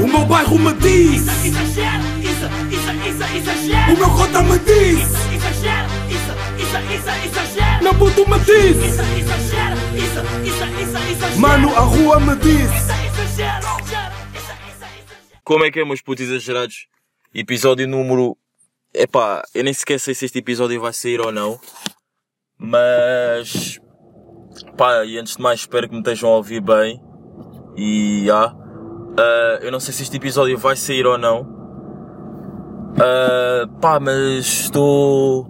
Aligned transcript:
O 0.00 0.06
meu 0.06 0.24
bairro 0.24 0.58
me 0.58 0.72
diz 0.74 1.22
Isso, 1.22 1.46
exagero, 1.46 2.04
isso, 2.20 2.46
isso, 2.70 2.90
isso, 3.08 3.36
exagero. 3.36 3.92
O 3.92 3.98
meu 3.98 4.10
cota 4.10 4.42
me 4.42 4.58
diz 4.60 4.98
Isso, 4.98 5.34
exagero, 5.34 5.88
isso, 6.08 6.32
isso, 6.62 6.78
isso, 6.94 7.10
exagero. 7.26 7.84
Meu 7.84 7.94
puto 7.94 8.30
me 8.30 8.38
diz 8.38 8.76
Isso, 8.76 9.02
exagero, 9.02 9.76
isso, 9.94 10.20
isso, 10.48 10.64
isso, 10.82 11.10
exagero. 11.12 11.40
Mano, 11.40 11.76
a 11.76 11.80
rua 11.80 12.18
me 12.18 12.34
diz 12.36 12.62
Isso, 12.62 12.72
exagero, 12.72 13.66
exagero, 13.78 14.14
isso, 14.34 14.52
isso, 14.68 14.84
exagero. 14.84 15.40
Como 15.44 15.64
é 15.64 15.70
que 15.70 15.80
é, 15.80 15.84
meus 15.84 16.00
putos 16.00 16.24
exagerados? 16.24 16.86
Episódio 17.34 17.86
número. 17.86 18.38
Epá, 18.94 19.42
eu 19.54 19.62
nem 19.62 19.74
sequer 19.74 20.00
sei 20.00 20.14
se 20.14 20.24
este 20.24 20.38
episódio 20.38 20.80
vai 20.80 20.92
sair 20.94 21.20
ou 21.20 21.30
não. 21.30 21.60
Mas. 22.58 23.78
Pá, 24.76 25.04
e 25.04 25.18
antes 25.18 25.36
de 25.36 25.42
mais 25.42 25.60
espero 25.60 25.88
que 25.88 25.94
me 25.94 26.00
estejam 26.00 26.30
a 26.30 26.36
ouvir 26.36 26.60
bem. 26.60 27.00
E 27.76 28.28
ah, 28.30 28.52
ah, 29.16 29.58
eu 29.62 29.70
não 29.70 29.80
sei 29.80 29.92
se 29.92 30.02
este 30.02 30.16
episódio 30.16 30.56
vai 30.58 30.76
sair 30.76 31.06
ou 31.06 31.18
não. 31.18 31.46
Ah, 32.98 33.66
pá, 33.80 34.00
mas 34.00 34.46
estou. 34.46 35.46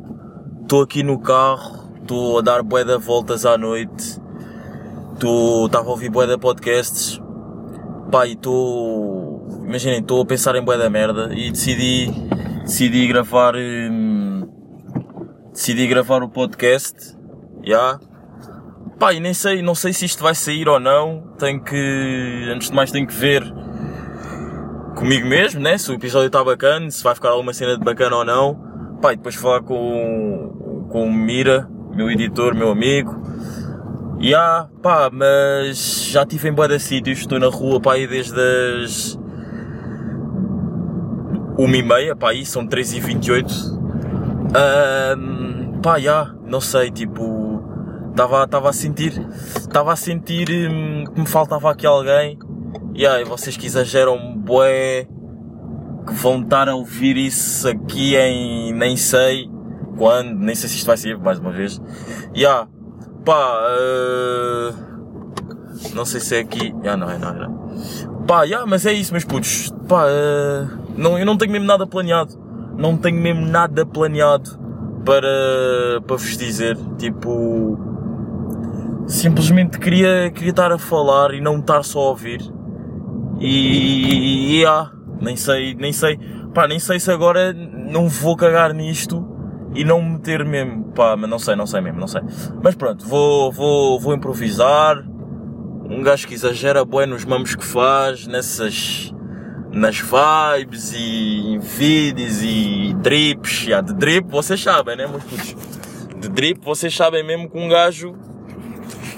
Estou 0.62 0.82
aqui 0.82 1.02
no 1.02 1.18
carro. 1.20 1.90
Estou 2.00 2.38
a 2.38 2.42
dar 2.42 2.62
bué 2.62 2.84
de 2.84 2.96
voltas 2.98 3.44
à 3.44 3.56
noite. 3.56 4.20
Estava 5.14 5.88
a 5.88 5.90
ouvir 5.90 6.10
bué 6.10 6.26
de 6.26 6.38
podcasts. 6.38 7.20
Pá, 8.10 8.26
e 8.26 8.32
estou. 8.32 9.46
Imaginem, 9.64 10.00
estou 10.00 10.22
a 10.22 10.26
pensar 10.26 10.56
em 10.56 10.62
bué 10.62 10.76
da 10.78 10.90
merda 10.90 11.30
e 11.34 11.50
decidi. 11.50 12.10
Decidi 12.62 13.06
gravar. 13.08 13.54
hum, 13.56 14.48
decidi 15.52 15.86
gravar 15.86 16.22
o 16.22 16.28
podcast. 16.28 17.16
Já. 17.62 17.98
Pá, 18.98 19.12
e 19.12 19.20
nem 19.20 19.32
sei, 19.32 19.62
não 19.62 19.74
sei 19.74 19.92
se 19.92 20.04
isto 20.04 20.22
vai 20.22 20.34
sair 20.34 20.68
ou 20.68 20.78
não. 20.78 21.32
Tenho 21.38 21.60
que. 21.60 22.50
Antes 22.54 22.68
de 22.68 22.74
mais, 22.74 22.90
tenho 22.90 23.06
que 23.06 23.14
ver. 23.14 23.42
Comigo 24.94 25.26
mesmo, 25.26 25.60
né? 25.60 25.78
Se 25.78 25.90
o 25.90 25.94
episódio 25.94 26.26
está 26.26 26.44
bacana, 26.44 26.90
se 26.90 27.02
vai 27.02 27.14
ficar 27.14 27.30
alguma 27.30 27.52
cena 27.52 27.78
de 27.78 27.84
bacana 27.84 28.16
ou 28.16 28.24
não. 28.24 28.98
Pá, 29.00 29.12
e 29.12 29.16
depois 29.16 29.34
falar 29.34 29.62
com. 29.62 30.86
Com 30.90 31.06
o 31.06 31.12
Mira, 31.12 31.68
meu 31.94 32.10
editor, 32.10 32.54
meu 32.54 32.70
amigo. 32.70 33.20
E 34.20 34.34
ah, 34.34 34.68
pá, 34.82 35.08
mas 35.10 36.04
já 36.04 36.24
estive 36.24 36.50
em 36.50 36.52
boa 36.52 36.78
sítios, 36.78 37.20
estou 37.20 37.38
na 37.38 37.46
rua 37.46 37.80
pá, 37.80 37.94
aí 37.94 38.06
desde 38.06 38.38
as 38.84 39.18
1 41.58 41.74
e 41.74 41.82
meia, 41.82 42.14
pá, 42.14 42.30
aí 42.30 42.44
são 42.44 42.66
3 42.66 42.92
e 42.92 43.00
28 43.00 43.80
Ahm, 44.54 45.80
pá, 45.80 45.98
já, 45.98 46.34
não 46.44 46.60
sei, 46.60 46.90
tipo, 46.90 47.22
estava 48.10 48.46
tava 48.46 48.70
a 48.70 48.72
sentir, 48.72 49.26
estava 49.56 49.92
a 49.92 49.96
sentir 49.96 50.48
hum, 50.70 51.04
que 51.12 51.20
me 51.20 51.26
faltava 51.26 51.70
aqui 51.70 51.86
alguém, 51.86 52.38
e 52.94 53.06
aí 53.06 53.24
vocês 53.24 53.56
que 53.56 53.66
exageram 53.66 54.36
bué, 54.36 55.06
que 56.06 56.14
vão 56.14 56.42
estar 56.42 56.68
a 56.68 56.74
ouvir 56.74 57.16
isso 57.16 57.68
aqui 57.68 58.16
em 58.16 58.72
nem 58.72 58.96
sei 58.96 59.50
quando, 59.96 60.38
nem 60.38 60.54
sei 60.54 60.68
se 60.68 60.76
isto 60.76 60.86
vai 60.86 60.96
ser 60.96 61.18
mais 61.18 61.38
uma 61.38 61.52
vez, 61.52 61.80
e 62.34 62.44
ah, 62.46 62.66
pá, 63.24 63.60
eh, 63.70 64.74
não 65.94 66.04
sei 66.04 66.20
se 66.20 66.36
é 66.36 66.40
aqui, 66.40 66.74
ah 66.84 66.96
não, 66.96 67.10
é 67.10 67.18
não, 67.18 67.28
é 67.30 67.38
não. 67.38 67.60
Pá, 68.26 68.44
yeah, 68.44 68.64
mas 68.64 68.86
é 68.86 68.92
isso, 68.92 69.12
meus 69.12 69.24
putos. 69.24 69.72
Pá, 69.88 70.04
eh, 70.06 70.66
não, 70.96 71.18
eu 71.18 71.26
não 71.26 71.36
tenho 71.36 71.50
mesmo 71.50 71.66
nada 71.66 71.86
planeado. 71.86 72.38
Não 72.78 72.96
tenho 72.96 73.20
mesmo 73.20 73.44
nada 73.44 73.84
planeado 73.84 74.58
para, 75.04 76.00
para 76.06 76.16
vos 76.16 76.36
dizer. 76.36 76.78
Tipo, 76.96 77.76
simplesmente 79.10 79.78
queria, 79.78 80.30
queria 80.30 80.50
estar 80.50 80.70
a 80.72 80.78
falar 80.78 81.34
e 81.34 81.40
não 81.40 81.58
estar 81.58 81.82
só 81.82 81.98
a 81.98 82.08
ouvir. 82.10 82.40
E, 83.40 84.58
yeah, 84.58 84.92
nem 85.20 85.36
sei, 85.36 85.74
nem 85.74 85.92
sei, 85.92 86.18
pá, 86.54 86.68
nem 86.68 86.78
sei 86.78 87.00
se 87.00 87.10
agora 87.10 87.52
não 87.52 88.08
vou 88.08 88.36
cagar 88.36 88.72
nisto 88.72 89.26
e 89.74 89.84
não 89.84 90.02
meter 90.02 90.44
mesmo, 90.44 90.92
pá, 90.92 91.16
mas 91.16 91.28
não 91.28 91.38
sei, 91.38 91.56
não 91.56 91.66
sei 91.66 91.80
mesmo, 91.80 91.98
não 91.98 92.06
sei. 92.06 92.22
Mas 92.62 92.74
pronto, 92.74 93.04
vou, 93.06 93.50
vou, 93.50 93.98
vou 93.98 94.14
improvisar 94.14 95.04
um 95.88 96.02
gajo 96.02 96.28
que 96.28 96.34
exagera 96.34 96.84
bué 96.84 97.04
nos 97.04 97.24
mamos 97.24 97.56
que 97.56 97.64
faz, 97.64 98.26
nessas, 98.26 99.12
nas 99.72 100.00
vibes 100.00 100.92
e 100.94 101.58
vídeos 101.60 102.42
e 102.42 102.94
drips, 103.00 103.64
yeah, 103.64 103.84
de 103.84 103.92
drip 103.94 104.30
vocês 104.30 104.62
sabem, 104.62 104.96
né 104.96 105.06
meus 105.06 105.24
putos? 105.24 105.56
De 106.20 106.28
drip 106.28 106.60
vocês 106.62 106.94
sabem 106.94 107.26
mesmo 107.26 107.50
que 107.50 107.58
um 107.58 107.68
gajo 107.68 108.14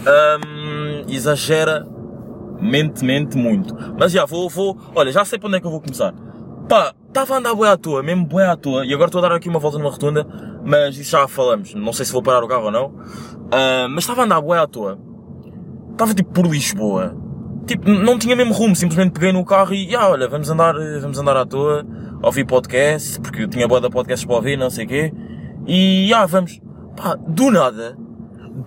hum, 0.07 1.05
exagera 1.09 1.87
mente, 2.61 3.05
mente 3.05 3.37
muito. 3.37 3.77
Mas 3.99 4.13
já, 4.13 4.25
vou, 4.25 4.49
vou, 4.49 4.77
olha, 4.95 5.13
já 5.13 5.25
sei 5.25 5.39
para 5.39 5.49
onde 5.49 5.57
é 5.59 5.61
que 5.61 5.67
eu 5.67 5.71
vou 5.71 5.81
começar. 5.81 6.15
Pá, 6.69 6.95
estava 7.09 7.35
a 7.35 7.39
andar 7.39 7.55
bué 7.55 7.69
à 7.69 7.77
toa, 7.77 8.03
mesmo 8.03 8.25
bué 8.25 8.47
à 8.47 8.57
toa, 8.57 8.87
e 8.87 8.95
agora 8.95 9.09
estou 9.09 9.19
a 9.19 9.29
dar 9.29 9.35
aqui 9.35 9.49
uma 9.49 9.59
volta 9.59 9.79
numa 9.79 9.91
rotunda, 9.91 10.27
mas 10.65 10.97
isso 10.97 11.11
já 11.11 11.27
falamos, 11.29 11.75
não 11.75 11.93
sei 11.93 12.07
se 12.07 12.13
vou 12.13 12.23
parar 12.23 12.43
o 12.43 12.49
carro 12.49 12.67
ou 12.67 12.71
não, 12.71 12.95
Ah, 13.51 13.87
mas 13.91 14.05
estava 14.05 14.23
a 14.23 14.25
andar 14.25 14.41
bué 14.41 14.59
à 14.59 14.67
toa 14.67 14.99
estava 15.93 16.15
tipo 16.15 16.33
por 16.33 16.47
Lisboa. 16.47 17.17
Tipo, 17.67 17.89
não 17.89 18.19
tinha 18.19 18.35
mesmo 18.35 18.53
rumo, 18.53 18.75
simplesmente 18.75 19.13
peguei 19.13 19.33
no 19.33 19.45
carro 19.45 19.73
e, 19.73 19.95
ah, 19.95 20.09
olha, 20.09 20.29
vamos 20.29 20.51
andar, 20.51 20.75
vamos 21.01 21.17
andar 21.19 21.37
à 21.37 21.47
toa, 21.47 21.87
ouvir 22.21 22.45
podcast, 22.45 23.21
porque 23.21 23.43
eu 23.43 23.49
tinha 23.49 23.69
boa 23.69 23.81
de 23.81 23.89
podcasts 23.89 24.25
para 24.25 24.35
ouvir, 24.35 24.59
não 24.59 24.69
sei 24.69 24.85
o 24.85 24.89
quê. 24.89 25.13
E, 25.67 26.13
ah, 26.13 26.27
vamos. 26.27 26.61
Pá, 26.97 27.17
do 27.17 27.51
nada, 27.51 27.97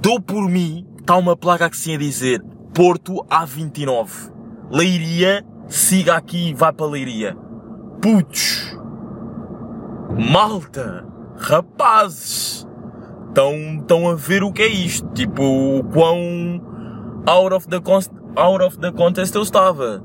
dou 0.01 0.21
por 0.21 0.49
mim, 0.49 0.87
está 1.05 1.15
uma 1.17 1.37
placa 1.37 1.69
que 1.69 1.77
sim 1.77 1.93
a 1.93 1.99
dizer 1.99 2.41
Porto 2.73 3.23
A29. 3.29 4.33
Leiria, 4.71 5.45
siga 5.67 6.15
aqui 6.15 6.49
e 6.49 6.53
vá 6.55 6.73
para 6.73 6.87
Leiria. 6.87 7.37
Putos. 8.01 8.75
Malta. 10.31 11.05
Rapazes. 11.37 12.67
Estão, 13.27 14.09
a 14.09 14.15
ver 14.15 14.43
o 14.43 14.51
que 14.51 14.63
é 14.63 14.67
isto. 14.67 15.07
Tipo, 15.09 15.43
o 15.43 15.83
quão 15.83 16.59
out 17.27 17.53
of 17.53 17.67
the, 17.67 17.79
con 17.79 17.99
out 18.35 18.63
of 18.63 18.79
the 18.79 18.91
contest 18.91 19.35
eu 19.35 19.43
estava. 19.43 20.03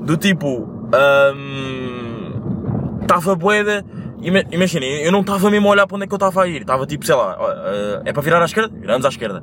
Do 0.00 0.16
tipo, 0.16 0.66
estava 3.02 3.34
boeda. 3.36 3.84
Ima 4.22 4.42
Imaginem, 4.50 5.02
eu 5.02 5.12
não 5.12 5.20
estava 5.20 5.50
mesmo 5.50 5.68
a 5.68 5.72
olhar 5.72 5.86
para 5.86 5.96
onde 5.96 6.04
é 6.04 6.08
que 6.08 6.14
eu 6.14 6.16
estava 6.16 6.44
a 6.44 6.48
ir. 6.48 6.62
Estava 6.62 6.86
tipo, 6.86 7.04
sei 7.04 7.14
lá, 7.14 7.36
uh, 7.38 8.02
é 8.06 8.12
para 8.12 8.22
virar 8.22 8.40
à 8.40 8.46
esquerda? 8.46 8.74
Viramos 8.74 9.04
à 9.04 9.10
esquerda. 9.10 9.42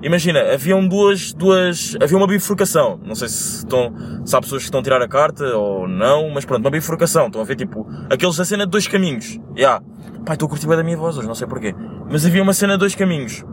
Imagina, 0.00 0.52
haviam 0.52 0.86
duas, 0.86 1.32
duas, 1.32 1.96
havia 2.00 2.16
uma 2.16 2.26
bifurcação. 2.26 3.00
Não 3.04 3.16
sei 3.16 3.28
se 3.28 3.58
estão, 3.58 3.92
se 4.24 4.36
há 4.36 4.40
pessoas 4.40 4.62
que 4.62 4.68
estão 4.68 4.80
a 4.80 4.82
tirar 4.82 5.02
a 5.02 5.08
carta 5.08 5.44
ou 5.56 5.88
não, 5.88 6.30
mas 6.30 6.44
pronto, 6.44 6.60
uma 6.60 6.70
bifurcação. 6.70 7.26
Estão 7.26 7.40
a 7.40 7.44
ver 7.44 7.56
tipo, 7.56 7.86
aqueles 8.08 8.36
da 8.36 8.44
cena 8.44 8.64
de 8.64 8.70
dois 8.70 8.86
caminhos. 8.86 9.40
Yeah. 9.56 9.84
Pai, 10.24 10.34
estou 10.34 10.46
a 10.46 10.50
curtir 10.50 10.68
bem 10.68 10.76
da 10.76 10.84
minha 10.84 10.96
voz 10.96 11.18
hoje, 11.18 11.26
não 11.26 11.34
sei 11.34 11.48
porquê. 11.48 11.74
Mas 12.10 12.24
havia 12.24 12.42
uma 12.42 12.54
cena 12.54 12.74
de 12.74 12.80
dois 12.80 12.94
caminhos. 12.94 13.44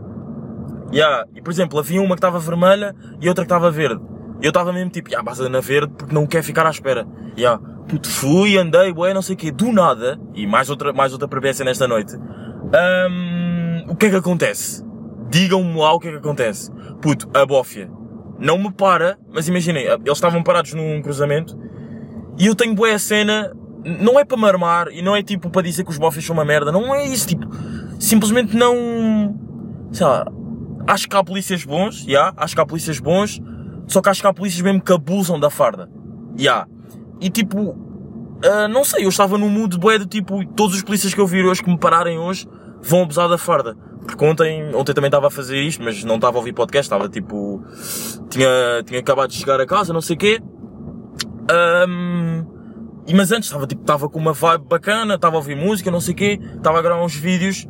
Yeah. 0.92 1.26
E 1.34 1.42
por 1.42 1.50
exemplo, 1.50 1.78
havia 1.80 2.00
uma 2.00 2.14
que 2.14 2.20
estava 2.20 2.38
vermelha 2.38 2.94
e 3.20 3.28
outra 3.28 3.44
que 3.44 3.46
estava 3.46 3.70
verde. 3.70 4.00
E 4.40 4.44
eu 4.44 4.50
estava 4.50 4.72
mesmo 4.72 4.90
tipo, 4.90 5.08
yeah, 5.08 5.24
basta 5.24 5.48
na 5.48 5.60
verde 5.60 5.94
porque 5.98 6.14
não 6.14 6.26
quer 6.26 6.42
ficar 6.44 6.64
à 6.64 6.70
espera. 6.70 7.06
Yeah. 7.36 7.60
Puto, 7.88 8.08
fui, 8.08 8.56
andei, 8.56 8.92
bué, 8.92 9.12
não 9.12 9.22
sei 9.22 9.34
o 9.34 9.38
quê, 9.38 9.50
do 9.50 9.72
nada, 9.72 10.20
e 10.34 10.46
mais 10.46 10.70
outra, 10.70 10.92
mais 10.92 11.12
outra 11.12 11.26
peripécia 11.26 11.64
nesta 11.64 11.88
noite. 11.88 12.16
Hum, 12.16 13.84
o 13.88 13.96
que 13.96 14.06
é 14.06 14.10
que 14.10 14.16
acontece? 14.16 14.85
Digam-me 15.28 15.78
lá 15.78 15.92
o 15.92 15.98
que 15.98 16.08
é 16.08 16.10
que 16.12 16.18
acontece. 16.18 16.70
Puto, 17.00 17.28
a 17.34 17.44
bófia 17.44 17.90
não 18.38 18.58
me 18.58 18.70
para, 18.70 19.18
mas 19.32 19.48
imaginem, 19.48 19.84
eles 19.84 20.00
estavam 20.08 20.42
parados 20.42 20.74
num 20.74 21.00
cruzamento 21.00 21.58
e 22.38 22.46
eu 22.46 22.54
tenho 22.54 22.74
bué 22.74 22.92
a 22.92 22.98
cena, 22.98 23.52
não 23.84 24.18
é 24.18 24.24
para 24.24 24.36
marmar 24.36 24.88
e 24.92 25.00
não 25.00 25.16
é 25.16 25.22
tipo 25.22 25.48
para 25.50 25.62
dizer 25.62 25.84
que 25.84 25.90
os 25.90 25.98
bófias 25.98 26.24
são 26.24 26.34
uma 26.34 26.44
merda, 26.44 26.70
não 26.70 26.94
é 26.94 27.06
isso, 27.06 27.26
tipo, 27.28 27.46
simplesmente 27.98 28.54
não, 28.54 29.34
sei 29.90 30.06
lá, 30.06 30.26
acho 30.86 31.08
que 31.08 31.16
há 31.16 31.24
polícias 31.24 31.64
bons, 31.64 32.00
já, 32.00 32.10
yeah, 32.10 32.34
acho 32.36 32.54
que 32.54 32.60
há 32.60 32.66
polícias 32.66 32.98
bons, 32.98 33.40
só 33.86 34.02
que 34.02 34.08
acho 34.08 34.20
que 34.20 34.26
há 34.26 34.34
polícias 34.34 34.60
mesmo 34.60 34.82
que 34.82 34.92
abusam 34.92 35.40
da 35.40 35.48
farda, 35.48 35.88
já. 36.36 36.42
Yeah. 36.42 36.68
E 37.18 37.30
tipo, 37.30 37.70
uh, 37.70 38.68
não 38.70 38.84
sei, 38.84 39.04
eu 39.04 39.08
estava 39.08 39.38
num 39.38 39.48
mood 39.48 39.78
bué 39.78 39.98
de 39.98 40.06
tipo, 40.06 40.44
todos 40.54 40.76
os 40.76 40.82
polícias 40.82 41.14
que 41.14 41.20
eu 41.20 41.26
vi 41.26 41.42
hoje 41.42 41.62
que 41.62 41.70
me 41.70 41.78
pararem 41.78 42.18
hoje 42.18 42.46
vão 42.82 43.02
abusar 43.02 43.28
da 43.28 43.38
farda. 43.38 43.74
Porque 44.06 44.24
ontem, 44.24 44.74
ontem 44.74 44.94
também 44.94 45.08
estava 45.08 45.26
a 45.26 45.30
fazer 45.30 45.60
isto, 45.60 45.82
mas 45.82 46.02
não 46.04 46.14
estava 46.14 46.36
a 46.36 46.38
ouvir 46.38 46.52
podcast, 46.52 46.86
estava 46.86 47.08
tipo, 47.08 47.62
tinha, 48.30 48.48
tinha 48.84 49.00
acabado 49.00 49.30
de 49.30 49.36
chegar 49.36 49.60
a 49.60 49.66
casa, 49.66 49.92
não 49.92 50.00
sei 50.00 50.14
o 50.16 50.18
quê. 50.18 50.40
Um, 51.88 52.44
mas 53.14 53.30
antes 53.32 53.48
estava 53.48 53.66
tipo, 53.66 53.82
estava 53.82 54.08
com 54.08 54.18
uma 54.18 54.32
vibe 54.32 54.64
bacana, 54.68 55.14
estava 55.14 55.36
a 55.36 55.38
ouvir 55.38 55.56
música, 55.56 55.90
não 55.90 56.00
sei 56.00 56.14
o 56.14 56.16
quê, 56.16 56.40
estava 56.56 56.78
a 56.78 56.82
gravar 56.82 57.04
uns 57.04 57.14
vídeos. 57.14 57.66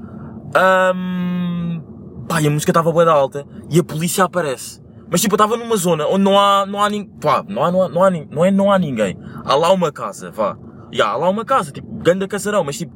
Um, 0.94 1.82
pá, 2.28 2.40
e 2.40 2.46
a 2.46 2.50
música 2.50 2.70
estava 2.70 3.04
da 3.04 3.12
alta 3.12 3.46
e 3.70 3.78
a 3.78 3.84
polícia 3.84 4.24
aparece. 4.24 4.80
Mas 5.10 5.20
tipo, 5.20 5.34
eu 5.34 5.36
estava 5.36 5.56
numa 5.56 5.76
zona 5.76 6.06
onde 6.06 6.24
não 6.24 6.38
há, 6.38 6.66
não 6.66 6.82
há 6.82 6.90
ninguém, 6.90 7.10
pá, 7.20 7.44
não 7.48 7.64
há, 7.64 7.70
não 7.70 7.82
há, 7.82 7.88
não 7.88 8.02
há, 8.02 8.10
não 8.10 8.44
é, 8.44 8.50
não 8.50 8.72
há 8.72 8.78
ninguém. 8.78 9.16
Há 9.44 9.54
lá 9.54 9.72
uma 9.72 9.92
casa, 9.92 10.30
vá. 10.30 10.56
E 10.92 11.00
há 11.00 11.14
lá 11.16 11.28
uma 11.28 11.44
casa, 11.44 11.70
tipo, 11.70 11.88
ganda 12.02 12.26
casarão, 12.26 12.64
mas 12.64 12.78
tipo, 12.78 12.94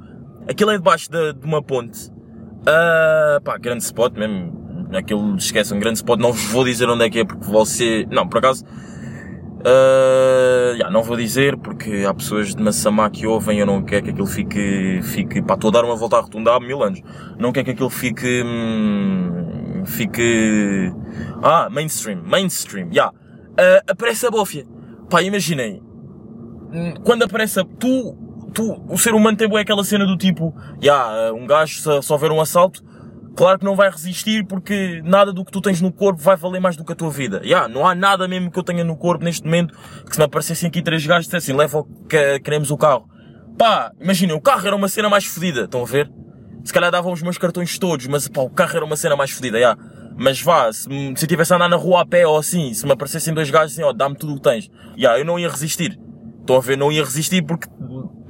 aquilo 0.48 0.70
é 0.70 0.76
debaixo 0.76 1.10
de, 1.10 1.34
de 1.34 1.46
uma 1.46 1.62
ponte. 1.62 2.10
Uh, 2.60 3.40
pá, 3.42 3.56
grande 3.58 3.84
spot 3.84 4.14
mesmo. 4.14 4.88
Aquilo, 4.92 5.36
esqueçam, 5.36 5.78
grande 5.78 5.98
spot. 5.98 6.18
Não 6.18 6.32
vos 6.32 6.44
vou 6.46 6.64
dizer 6.64 6.88
onde 6.88 7.04
é 7.04 7.10
que 7.10 7.20
é 7.20 7.24
porque 7.24 7.44
você, 7.44 8.06
não, 8.10 8.28
por 8.28 8.38
acaso, 8.38 8.64
Uh, 9.60 10.72
yeah, 10.72 10.90
não 10.90 11.02
vou 11.02 11.18
dizer 11.18 11.54
porque 11.58 12.06
há 12.08 12.14
pessoas 12.14 12.54
de 12.54 12.62
Massamá 12.62 13.10
que 13.10 13.26
ouvem 13.26 13.58
eu 13.58 13.66
não 13.66 13.82
quero 13.82 14.04
que 14.04 14.10
aquilo 14.10 14.26
fique, 14.26 15.00
fique, 15.02 15.42
pá, 15.42 15.52
estou 15.52 15.68
a 15.68 15.72
dar 15.74 15.84
uma 15.84 15.96
volta 15.96 16.16
à 16.16 16.20
rotunda 16.20 16.54
há 16.54 16.60
mil 16.60 16.82
anos. 16.82 17.02
Não 17.38 17.52
quero 17.52 17.66
que 17.66 17.72
aquilo 17.72 17.90
fique, 17.90 18.42
hum, 18.42 19.82
fique, 19.84 20.90
ah, 21.42 21.68
mainstream, 21.70 22.22
mainstream, 22.24 22.88
yeah. 22.90 23.12
Uh, 23.50 23.90
aparece 23.90 24.24
a 24.26 24.30
bófia. 24.30 24.66
Pá, 25.10 25.22
imaginem, 25.22 25.82
hum, 26.72 26.94
quando 27.04 27.24
aparece 27.24 27.60
a, 27.60 27.64
tu, 27.64 28.16
tu, 28.52 28.82
o 28.88 28.98
ser 28.98 29.14
humano 29.14 29.36
tem 29.36 29.48
bué 29.48 29.62
aquela 29.62 29.84
cena 29.84 30.06
do 30.06 30.16
tipo, 30.16 30.54
yeah, 30.82 31.32
um 31.32 31.46
gajo, 31.46 31.80
se, 31.80 32.02
se 32.02 32.12
houver 32.12 32.30
um 32.30 32.40
assalto, 32.40 32.82
claro 33.36 33.58
que 33.58 33.64
não 33.64 33.74
vai 33.76 33.90
resistir 33.90 34.44
porque 34.46 35.00
nada 35.04 35.32
do 35.32 35.44
que 35.44 35.52
tu 35.52 35.60
tens 35.60 35.80
no 35.80 35.92
corpo 35.92 36.20
vai 36.20 36.36
valer 36.36 36.60
mais 36.60 36.76
do 36.76 36.84
que 36.84 36.92
a 36.92 36.96
tua 36.96 37.10
vida. 37.10 37.40
Yeah, 37.44 37.68
não 37.68 37.86
há 37.86 37.94
nada 37.94 38.26
mesmo 38.28 38.50
que 38.50 38.58
eu 38.58 38.62
tenha 38.62 38.84
no 38.84 38.96
corpo 38.96 39.24
neste 39.24 39.44
momento 39.44 39.74
que 40.04 40.12
se 40.12 40.18
me 40.18 40.24
aparecessem 40.24 40.68
aqui 40.68 40.82
três 40.82 41.04
gajos 41.06 41.26
dissessem, 41.26 41.54
leva 41.54 41.80
o 41.80 41.84
que 42.08 42.40
queremos 42.40 42.70
o 42.70 42.76
carro. 42.76 43.08
Pá, 43.58 43.92
imagina, 44.00 44.34
o 44.34 44.40
carro 44.40 44.66
era 44.66 44.76
uma 44.76 44.88
cena 44.88 45.08
mais 45.08 45.24
fodida, 45.24 45.62
estão 45.62 45.82
a 45.82 45.86
ver? 45.86 46.10
Se 46.64 46.72
calhar 46.72 46.90
davam 46.90 47.12
os 47.12 47.22
meus 47.22 47.38
cartões 47.38 47.78
todos, 47.78 48.06
mas 48.06 48.28
pá, 48.28 48.42
o 48.42 48.50
carro 48.50 48.76
era 48.76 48.84
uma 48.84 48.96
cena 48.96 49.16
mais 49.16 49.30
fodida, 49.30 49.58
yeah. 49.58 49.80
Mas 50.16 50.42
vá, 50.42 50.70
se, 50.72 50.82
se 50.82 50.90
eu 50.90 51.12
estivesse 51.14 51.52
a 51.52 51.56
andar 51.56 51.68
na 51.68 51.76
rua 51.76 52.02
a 52.02 52.06
pé 52.06 52.26
ou 52.26 52.36
assim, 52.36 52.74
se 52.74 52.84
me 52.84 52.92
aparecessem 52.92 53.32
dois 53.32 53.50
gajos 53.50 53.72
assim, 53.72 53.82
ó, 53.82 53.92
dá-me 53.92 54.16
tudo 54.16 54.32
o 54.32 54.36
que 54.36 54.42
tens. 54.42 54.70
Yeah, 54.96 55.18
eu 55.18 55.24
não 55.24 55.38
ia 55.38 55.48
resistir. 55.48 55.98
Estão 56.40 56.56
a 56.56 56.60
ver? 56.60 56.76
Não 56.76 56.92
ia 56.92 57.02
resistir 57.02 57.42
porque, 57.42 57.66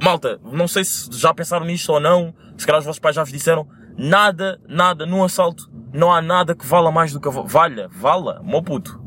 malta, 0.03 0.41
não 0.45 0.67
sei 0.67 0.85
se 0.85 1.09
já 1.13 1.33
pensaram 1.35 1.67
nisto 1.67 1.93
ou 1.93 2.01
não, 2.01 2.35
se 2.57 2.67
calhar 2.67 2.81
os 2.81 2.87
vossos 2.87 2.99
pais 2.99 3.15
já 3.15 3.23
vos 3.23 3.33
disseram, 3.33 3.69
nada, 3.97 4.61
nada, 4.67 5.05
num 5.05 5.23
assalto, 5.23 5.71
não 5.93 6.13
há 6.13 6.23
nada 6.23 6.55
que 6.55 6.67
vala 6.67 6.91
mais 6.91 7.13
do 7.13 7.21
que 7.21 7.29
a 7.29 7.31
valha, 7.31 7.89
vala, 7.91 8.41
mó 8.43 8.63
puto, 8.63 9.01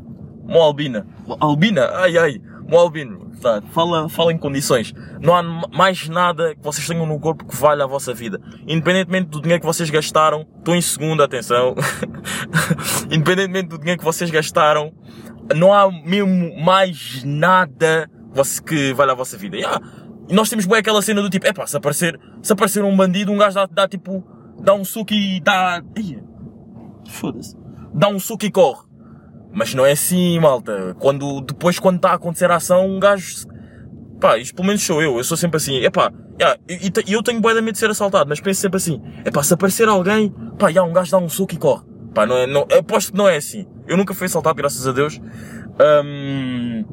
mó 0.44 0.60
albina, 0.60 1.06
albina, 1.40 1.90
ai 1.94 2.16
ai, 2.16 2.40
mó 2.68 2.78
albino, 2.78 3.30
tá, 3.40 3.60
fala, 3.72 4.08
fala 4.08 4.32
em 4.32 4.38
condições, 4.38 4.94
não 5.20 5.34
há 5.34 5.42
mais 5.42 6.08
nada 6.08 6.54
que 6.54 6.62
vocês 6.62 6.86
tenham 6.86 7.06
no 7.06 7.18
corpo 7.18 7.44
que 7.44 7.56
valha 7.56 7.84
a 7.84 7.86
vossa 7.88 8.14
vida, 8.14 8.40
independentemente 8.66 9.30
do 9.30 9.40
dinheiro 9.40 9.60
que 9.60 9.66
vocês 9.66 9.90
gastaram, 9.90 10.46
estou 10.58 10.76
em 10.76 10.80
segunda, 10.80 11.24
atenção, 11.24 11.74
independentemente 13.10 13.68
do 13.68 13.78
dinheiro 13.78 13.98
que 13.98 14.04
vocês 14.04 14.30
gastaram, 14.30 14.92
não 15.54 15.72
há 15.74 15.90
mesmo 15.90 16.56
mais 16.62 17.22
nada 17.24 18.08
que 18.66 18.92
valha 18.92 19.12
a 19.12 19.14
vossa 19.14 19.36
vida, 19.36 19.56
yeah. 19.56 19.80
Nós 20.30 20.48
temos 20.48 20.64
bem 20.66 20.78
aquela 20.78 21.02
cena 21.02 21.20
do 21.20 21.28
tipo, 21.28 21.46
epá, 21.46 21.66
se 21.66 21.76
aparecer, 21.76 22.18
se 22.42 22.52
aparecer 22.52 22.82
um 22.82 22.96
bandido, 22.96 23.30
um 23.30 23.36
gajo 23.36 23.54
dá, 23.54 23.66
dá 23.66 23.88
tipo, 23.88 24.24
dá 24.58 24.74
um 24.74 24.84
soco 24.84 25.12
e 25.12 25.40
dá. 25.40 25.82
Foda-se. 27.08 27.56
Dá 27.92 28.08
um 28.08 28.18
soco 28.18 28.44
e 28.44 28.50
corre. 28.50 28.82
Mas 29.52 29.74
não 29.74 29.86
é 29.86 29.92
assim, 29.92 30.38
malta. 30.40 30.96
Quando, 30.98 31.40
depois, 31.42 31.78
quando 31.78 31.96
está 31.96 32.10
a 32.10 32.14
acontecer 32.14 32.50
a 32.50 32.56
ação, 32.56 32.86
um 32.86 32.98
gajo. 32.98 33.46
Pá, 34.20 34.38
isto 34.38 34.54
pelo 34.54 34.66
menos 34.66 34.82
sou 34.82 35.02
eu. 35.02 35.16
Eu 35.16 35.24
sou 35.24 35.36
sempre 35.36 35.58
assim. 35.58 35.76
Epá, 35.76 36.10
yeah, 36.40 36.58
e, 36.68 36.90
eu 37.12 37.22
tenho 37.22 37.40
boa 37.40 37.54
de 37.54 37.60
medo 37.60 37.74
de 37.74 37.78
ser 37.78 37.90
assaltado, 37.90 38.28
mas 38.28 38.40
penso 38.40 38.60
sempre 38.60 38.78
assim. 38.78 39.00
Epá, 39.24 39.42
se 39.42 39.54
aparecer 39.54 39.86
alguém, 39.86 40.30
pá, 40.58 40.68
yeah, 40.68 40.88
um 40.88 40.92
gajo 40.92 41.10
dá 41.10 41.18
um 41.18 41.28
soco 41.28 41.54
e 41.54 41.56
corre. 41.58 41.84
Pá, 42.14 42.26
não 42.26 42.36
é, 42.36 42.46
não, 42.46 42.62
aposto 42.62 43.12
que 43.12 43.18
não 43.18 43.28
é 43.28 43.36
assim. 43.36 43.66
Eu 43.86 43.96
nunca 43.96 44.14
fui 44.14 44.26
assaltado, 44.26 44.56
graças 44.56 44.86
a 44.88 44.92
Deus. 44.92 45.20
Ahm, 45.78 46.84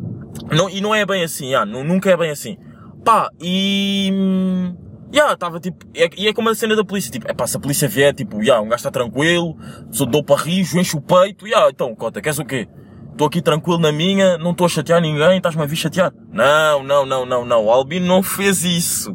não, 0.52 0.70
e 0.70 0.82
não 0.82 0.94
é 0.94 1.06
bem 1.06 1.24
assim, 1.24 1.48
yeah, 1.48 1.66
nu- 1.66 1.84
nunca 1.84 2.10
é 2.10 2.18
bem 2.18 2.32
assim. 2.32 2.58
Pá, 3.04 3.30
e. 3.42 4.10
hum, 4.14 4.76
Yeah, 5.14 5.34
estava 5.34 5.60
tipo. 5.60 5.86
é- 5.94 6.10
E 6.18 6.28
é 6.30 6.34
como 6.34 6.50
a 6.50 6.56
cena 6.56 6.74
da 6.76 6.86
polícia, 6.86 7.12
tipo, 7.12 7.30
é 7.30 7.34
pá, 7.34 7.46
se 7.46 7.58
a 7.58 7.60
polícia 7.60 7.88
vier, 7.88 8.14
tipo, 8.14 8.42
yeah, 8.42 8.62
um 8.62 8.70
gajo 8.70 8.78
está 8.78 8.92
tranquilo, 8.92 9.58
sou 9.92 10.08
dou 10.08 10.24
para 10.24 10.42
rijo, 10.42 10.80
enche 10.80 10.96
o 10.96 11.02
peito, 11.02 11.46
yeah, 11.46 11.70
então, 11.70 11.94
cota, 11.94 12.22
queres 12.22 12.40
o 12.40 12.46
quê? 12.46 12.68
Estou 13.12 13.28
aqui 13.28 13.42
tranquilo 13.42 13.78
na 13.78 13.92
minha, 13.92 14.38
não 14.38 14.52
estou 14.52 14.66
a 14.66 14.70
chatear 14.70 15.02
ninguém, 15.02 15.36
estás-me 15.38 15.62
a 15.62 15.66
vir 15.66 15.76
chatear? 15.76 16.14
Não, 16.32 16.82
não, 16.82 17.06
não, 17.06 17.26
não, 17.26 17.46
não, 17.46 17.66
o 17.66 17.70
Albino 17.70 18.06
não 18.08 18.24
fez 18.24 18.64
isso. 18.64 19.14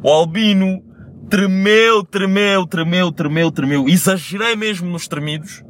O 0.00 0.08
Albino 0.08 0.80
tremeu, 1.28 2.04
tremeu, 2.04 2.64
tremeu, 2.64 3.10
tremeu, 3.10 3.50
tremeu. 3.50 3.88
Exagerei 3.88 4.54
mesmo 4.54 4.88
nos 4.88 5.08
tremidos. 5.08 5.64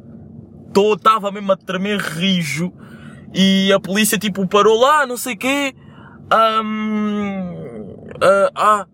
Estava 0.95 1.31
mesmo 1.31 1.51
a 1.51 1.57
tremer 1.57 1.99
rijo. 1.99 2.71
E 3.33 3.73
a 3.73 3.79
polícia, 3.79 4.17
tipo, 4.19 4.47
parou 4.47 4.79
lá, 4.79 5.07
não 5.07 5.17
sei 5.17 5.35
quê. 5.35 5.73
Ahm, 6.31 7.52
ah, 8.23 8.51
ah, 8.55 8.87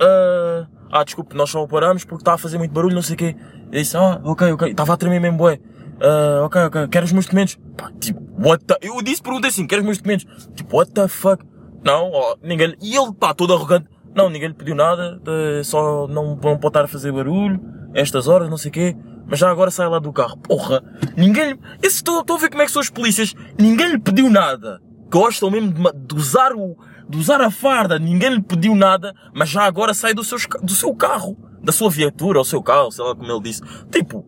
ah, 0.00 0.66
ah, 0.90 1.04
desculpe, 1.04 1.34
nós 1.34 1.50
só 1.50 1.62
o 1.62 1.68
paramos 1.68 2.04
porque 2.04 2.20
está 2.20 2.34
a 2.34 2.38
fazer 2.38 2.58
muito 2.58 2.72
barulho, 2.72 2.94
não 2.94 3.02
sei 3.02 3.14
o 3.14 3.18
quê. 3.18 3.36
Eu 3.72 3.80
disse, 3.80 3.96
ah, 3.96 4.20
ok, 4.24 4.52
ok, 4.52 4.70
estava 4.70 4.92
a 4.92 4.96
tremer 4.96 5.20
mesmo, 5.20 5.38
bué. 5.38 5.58
Ah, 6.00 6.42
ok, 6.44 6.62
ok, 6.62 6.88
queres 6.88 7.08
os 7.08 7.12
meus 7.12 7.24
documentos? 7.26 7.58
Pá, 7.76 7.90
tipo, 7.98 8.20
what 8.38 8.64
the... 8.64 8.76
Eu 8.80 9.00
disse, 9.02 9.22
perguntei 9.22 9.50
assim, 9.50 9.66
queres 9.66 9.82
os 9.82 9.86
meus 9.86 9.98
documentos? 9.98 10.48
Tipo, 10.54 10.76
what 10.76 10.92
the 10.92 11.08
fuck? 11.08 11.44
Não, 11.84 12.10
ó, 12.12 12.36
ninguém... 12.42 12.76
E 12.80 12.96
ele, 12.96 13.12
pá, 13.12 13.34
todo 13.34 13.54
arrogante. 13.54 13.88
Não, 14.14 14.28
ninguém 14.28 14.48
lhe 14.48 14.54
pediu 14.54 14.74
nada, 14.74 15.20
eh, 15.26 15.62
só 15.62 16.08
não, 16.08 16.30
não 16.30 16.36
pode 16.36 16.66
estar 16.66 16.84
a 16.84 16.88
fazer 16.88 17.12
barulho, 17.12 17.60
estas 17.94 18.26
horas, 18.26 18.48
não 18.48 18.56
sei 18.56 18.70
o 18.70 18.72
quê. 18.72 18.96
Mas 19.26 19.38
já 19.38 19.50
agora 19.50 19.70
sai 19.70 19.88
lá 19.88 19.98
do 19.98 20.12
carro. 20.12 20.36
Porra, 20.38 20.82
ninguém 21.16 21.52
lhe... 21.52 21.60
Estou, 21.82 22.20
estou 22.20 22.36
a 22.36 22.38
ver 22.38 22.48
como 22.48 22.62
é 22.62 22.66
que 22.66 22.72
são 22.72 22.80
os 22.80 22.90
polícias. 22.90 23.34
Ninguém 23.58 23.90
lhe 23.90 23.98
pediu 23.98 24.30
nada. 24.30 24.80
Gostam 25.10 25.50
mesmo 25.50 25.72
de, 25.72 25.82
de 26.06 26.14
usar 26.14 26.52
o, 26.52 26.76
de 27.08 27.18
usar 27.18 27.40
a 27.40 27.50
farda. 27.50 27.98
Ninguém 27.98 28.34
lhe 28.34 28.42
pediu 28.42 28.74
nada, 28.74 29.14
mas 29.34 29.48
já 29.48 29.64
agora 29.64 29.94
sai 29.94 30.14
do 30.14 30.22
seu, 30.24 30.38
do 30.62 30.72
seu 30.72 30.94
carro. 30.94 31.36
Da 31.62 31.72
sua 31.72 31.90
viatura, 31.90 32.38
ou 32.38 32.44
seu 32.44 32.62
carro, 32.62 32.90
sei 32.92 33.04
lá 33.04 33.14
como 33.14 33.30
ele 33.30 33.42
disse. 33.42 33.60
Tipo, 33.90 34.24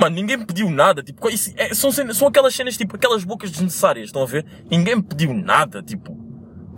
Mano, 0.00 0.16
ninguém 0.16 0.38
pediu 0.42 0.70
nada, 0.70 1.02
tipo, 1.02 1.28
isso 1.28 1.52
é- 1.58 1.74
são, 1.74 1.92
são 1.92 2.28
aquelas 2.28 2.54
cenas, 2.54 2.74
tipo, 2.74 2.96
aquelas 2.96 3.22
bocas 3.22 3.50
desnecessárias, 3.50 4.06
estão 4.06 4.22
a 4.22 4.26
ver? 4.26 4.46
Ninguém 4.70 4.98
pediu 5.02 5.34
nada, 5.34 5.82
tipo, 5.82 6.14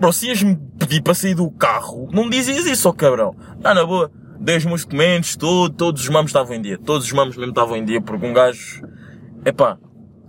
bro, 0.00 0.12
se 0.12 0.26
ias-me 0.26 0.56
pedir 0.76 1.02
para 1.02 1.14
sair 1.14 1.34
do 1.36 1.48
carro, 1.48 2.08
não 2.12 2.28
dizias 2.28 2.66
isso, 2.66 2.88
ó 2.88 2.92
cabrão. 2.92 3.36
Ah, 3.62 3.74
na 3.74 3.86
boa, 3.86 4.10
dei 4.40 4.56
os 4.56 4.64
meus 4.64 4.82
documentos, 4.84 5.36
todo, 5.36 5.72
todos 5.72 6.02
os 6.02 6.08
mamos 6.08 6.30
estavam 6.30 6.56
em 6.56 6.60
dia, 6.62 6.76
todos 6.78 7.06
os 7.06 7.12
mamos 7.12 7.36
mesmo 7.36 7.52
estavam 7.52 7.76
em 7.76 7.84
dia, 7.84 8.00
porque 8.00 8.26
um 8.26 8.32
gajo, 8.32 8.82
epá, 9.44 9.78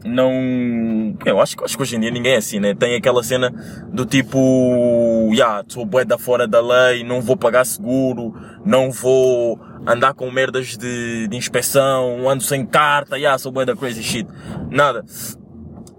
não, 0.06 1.16
eu 1.26 1.40
acho, 1.40 1.56
acho 1.64 1.76
que 1.76 1.82
hoje 1.82 1.96
em 1.96 2.00
dia 2.00 2.12
ninguém 2.12 2.34
é 2.34 2.38
assim, 2.38 2.60
né? 2.60 2.74
Tem 2.74 2.96
aquela 2.96 3.24
cena 3.24 3.52
do 3.92 4.06
tipo, 4.06 5.30
já, 5.34 5.64
sou 5.68 5.86
bué 5.86 6.04
da 6.06 6.18
fora 6.18 6.48
da 6.48 6.62
lei, 6.62 7.04
não 7.04 7.22
vou 7.22 7.38
pagar 7.38 7.66
seguro, 7.66 8.34
não 8.66 8.92
vou 8.92 9.60
andar 9.88 10.14
com 10.14 10.30
merdas 10.32 10.78
de, 10.78 11.28
de 11.28 11.38
inspeção, 11.38 12.30
ando 12.30 12.44
sem 12.44 12.66
carta, 12.66 13.20
já, 13.20 13.38
sou 13.38 13.52
bué 13.52 13.66
da 13.66 13.76
crazy 13.76 14.04
shit. 14.04 14.28
Nada. 14.70 15.04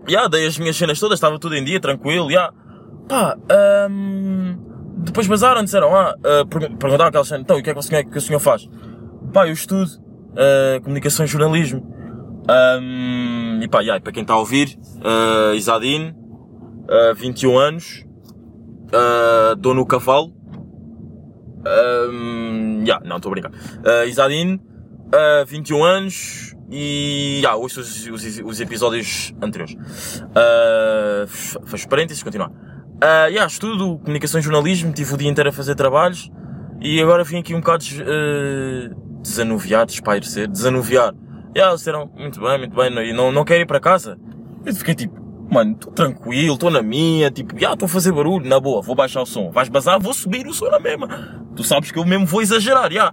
Já, 0.07 0.29
dei 0.29 0.47
as 0.47 0.59
minhas 0.59 0.77
cenas 0.77 1.01
todas, 1.01 1.17
estava 1.17 1.39
tudo 1.39 1.57
em 1.57 1.65
dia, 1.65 1.81
tranquilo, 1.81 2.31
já. 2.31 2.53
Pá, 3.09 3.37
hum, 3.91 4.57
depois 4.99 5.27
basaram, 5.27 5.63
disseram, 5.65 5.95
ah, 5.95 6.15
uh, 6.19 6.47
pergun- 6.47 6.77
perguntaram 6.77 7.09
aquela 7.09 7.25
cena, 7.25 7.41
então, 7.41 7.59
o 7.59 7.63
que 7.63 7.71
é 7.71 7.73
que 7.73 7.79
o 7.79 7.83
senhor, 7.83 8.05
que 8.05 8.19
o 8.19 8.21
senhor 8.21 8.41
faz? 8.41 8.69
Pá, 9.33 9.47
eu 9.47 9.53
estudo, 9.53 9.91
uh, 10.33 10.83
comunicação 10.83 11.25
e 11.25 11.29
jornalismo. 11.29 11.95
Um, 12.47 13.44
e 13.65 13.69
pá, 13.69 13.81
yeah, 13.81 13.99
para 14.01 14.13
quem 14.13 14.23
está 14.23 14.35
a 14.35 14.39
ouvir, 14.39 14.79
uh, 14.99 15.55
Isadine, 15.55 16.11
uh, 17.11 17.15
21 17.17 17.59
anos, 17.59 18.05
uh, 18.89 19.57
dou 19.57 19.73
no 19.75 19.87
cavalo. 19.87 20.33
Um, 21.67 22.83
yeah, 22.85 23.03
não, 23.07 23.17
estou 23.17 23.31
a 23.31 23.33
brincar. 23.33 23.51
Uh, 23.51 24.07
Isadine, 24.07 24.61
uh, 25.07 25.47
21 25.47 25.83
anos 25.83 26.55
e 26.71 27.41
yeah, 27.43 27.57
ouço 27.57 27.81
os, 27.81 28.07
os, 28.07 28.39
os 28.45 28.61
episódios 28.61 29.33
anteriores. 29.43 29.75
Uh, 30.21 31.27
f- 31.27 31.59
fecho 31.65 31.89
parênteses, 31.89 32.23
continuar. 32.23 32.51
Uh, 32.51 33.29
yeah, 33.29 33.47
estudo 33.47 33.99
comunicação 33.99 34.41
e 34.41 34.43
jornalismo, 34.43 34.93
tive 34.93 35.15
o 35.15 35.17
dia 35.17 35.29
inteiro 35.31 35.49
a 35.49 35.53
fazer 35.53 35.75
trabalhos 35.75 36.31
e 36.81 37.01
agora 37.01 37.25
vim 37.25 37.39
aqui 37.39 37.55
um 37.55 37.61
bocado 37.61 37.85
uh, 37.85 39.21
desanuviado, 39.23 39.91
espairecer, 39.91 40.49
desanuviar. 40.49 41.15
Yeah, 41.57 41.75
disseram, 41.77 42.11
muito 42.17 42.41
bem, 42.41 42.59
muito 42.59 42.75
bem, 42.75 43.11
e 43.11 43.13
não, 43.13 43.31
não 43.31 43.45
quero 43.45 43.63
ir 43.63 43.67
para 43.67 43.79
casa. 43.79 44.19
Eu 44.67 44.75
fiquei 44.75 44.95
tipo, 44.95 45.15
mano, 45.51 45.73
estou 45.73 45.93
tranquilo, 45.93 46.55
estou 46.55 46.71
na 46.71 46.83
minha, 46.83 47.31
tipo, 47.31 47.59
já 47.59 47.75
estou 47.75 47.87
a 47.87 47.89
fazer 47.89 48.11
barulho, 48.11 48.49
na 48.49 48.59
boa, 48.59 48.83
vou 48.83 48.97
baixar 48.97 49.23
o 49.23 49.27
som. 49.27 49.51
Vais 49.53 49.69
bazar, 49.69 50.01
vou 50.01 50.13
subir 50.13 50.47
o 50.47 50.53
som 50.53 50.69
na 50.69 50.81
mesma. 50.81 51.07
Tu 51.55 51.63
sabes 51.63 51.93
que 51.93 51.99
eu 51.99 52.05
mesmo 52.05 52.27
vou 52.27 52.43
exagerar, 52.43 52.91
já. 52.93 53.13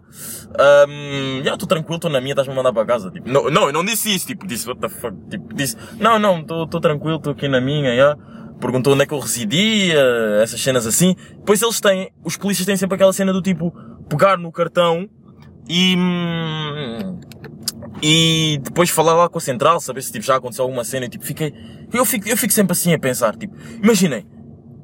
Um, 0.89 1.43
já 1.43 1.53
estou 1.53 1.67
tranquilo, 1.67 1.97
estou 1.97 2.09
na 2.09 2.19
minha, 2.19 2.31
estás-me 2.31 2.53
a 2.53 2.55
mandar 2.55 2.73
para 2.73 2.85
casa. 2.85 3.11
Tipo, 3.11 3.29
não, 3.29 3.49
não, 3.51 3.67
eu 3.67 3.73
não 3.73 3.85
disse 3.85 4.13
isso, 4.13 4.25
tipo, 4.25 4.47
disse, 4.47 4.67
what 4.67 4.81
the 4.81 4.89
fuck, 4.89 5.15
tipo, 5.29 5.53
disse, 5.53 5.77
não, 5.99 6.17
não, 6.17 6.39
estou 6.39 6.79
tranquilo, 6.79 7.17
estou 7.17 7.33
aqui 7.33 7.47
na 7.47 7.61
minha, 7.61 7.95
já. 7.95 8.17
Perguntou 8.59 8.93
onde 8.93 9.03
é 9.03 9.05
que 9.05 9.13
eu 9.13 9.19
residia, 9.19 9.99
essas 10.41 10.61
cenas 10.61 10.87
assim. 10.87 11.15
Depois 11.35 11.61
eles 11.61 11.79
têm, 11.79 12.11
os 12.23 12.37
polícias 12.37 12.65
têm 12.65 12.75
sempre 12.75 12.95
aquela 12.95 13.13
cena 13.13 13.33
do 13.33 13.41
tipo, 13.41 13.71
pegar 14.07 14.37
no 14.37 14.51
cartão 14.51 15.07
e, 15.67 15.95
hum, 15.97 17.19
e 18.01 18.59
depois 18.63 18.89
falar 18.89 19.13
lá 19.13 19.29
com 19.29 19.37
a 19.37 19.41
central, 19.41 19.79
saber 19.79 20.01
se 20.01 20.11
tipo, 20.11 20.25
já 20.25 20.35
aconteceu 20.35 20.63
alguma 20.63 20.83
cena 20.83 21.05
e 21.05 21.09
tipo, 21.09 21.23
fiquei, 21.25 21.53
eu 21.93 22.05
fico, 22.05 22.27
eu 22.27 22.35
fico 22.37 22.53
sempre 22.53 22.73
assim 22.73 22.93
a 22.93 22.99
pensar, 22.99 23.35
tipo, 23.35 23.55
imaginem, 23.83 24.25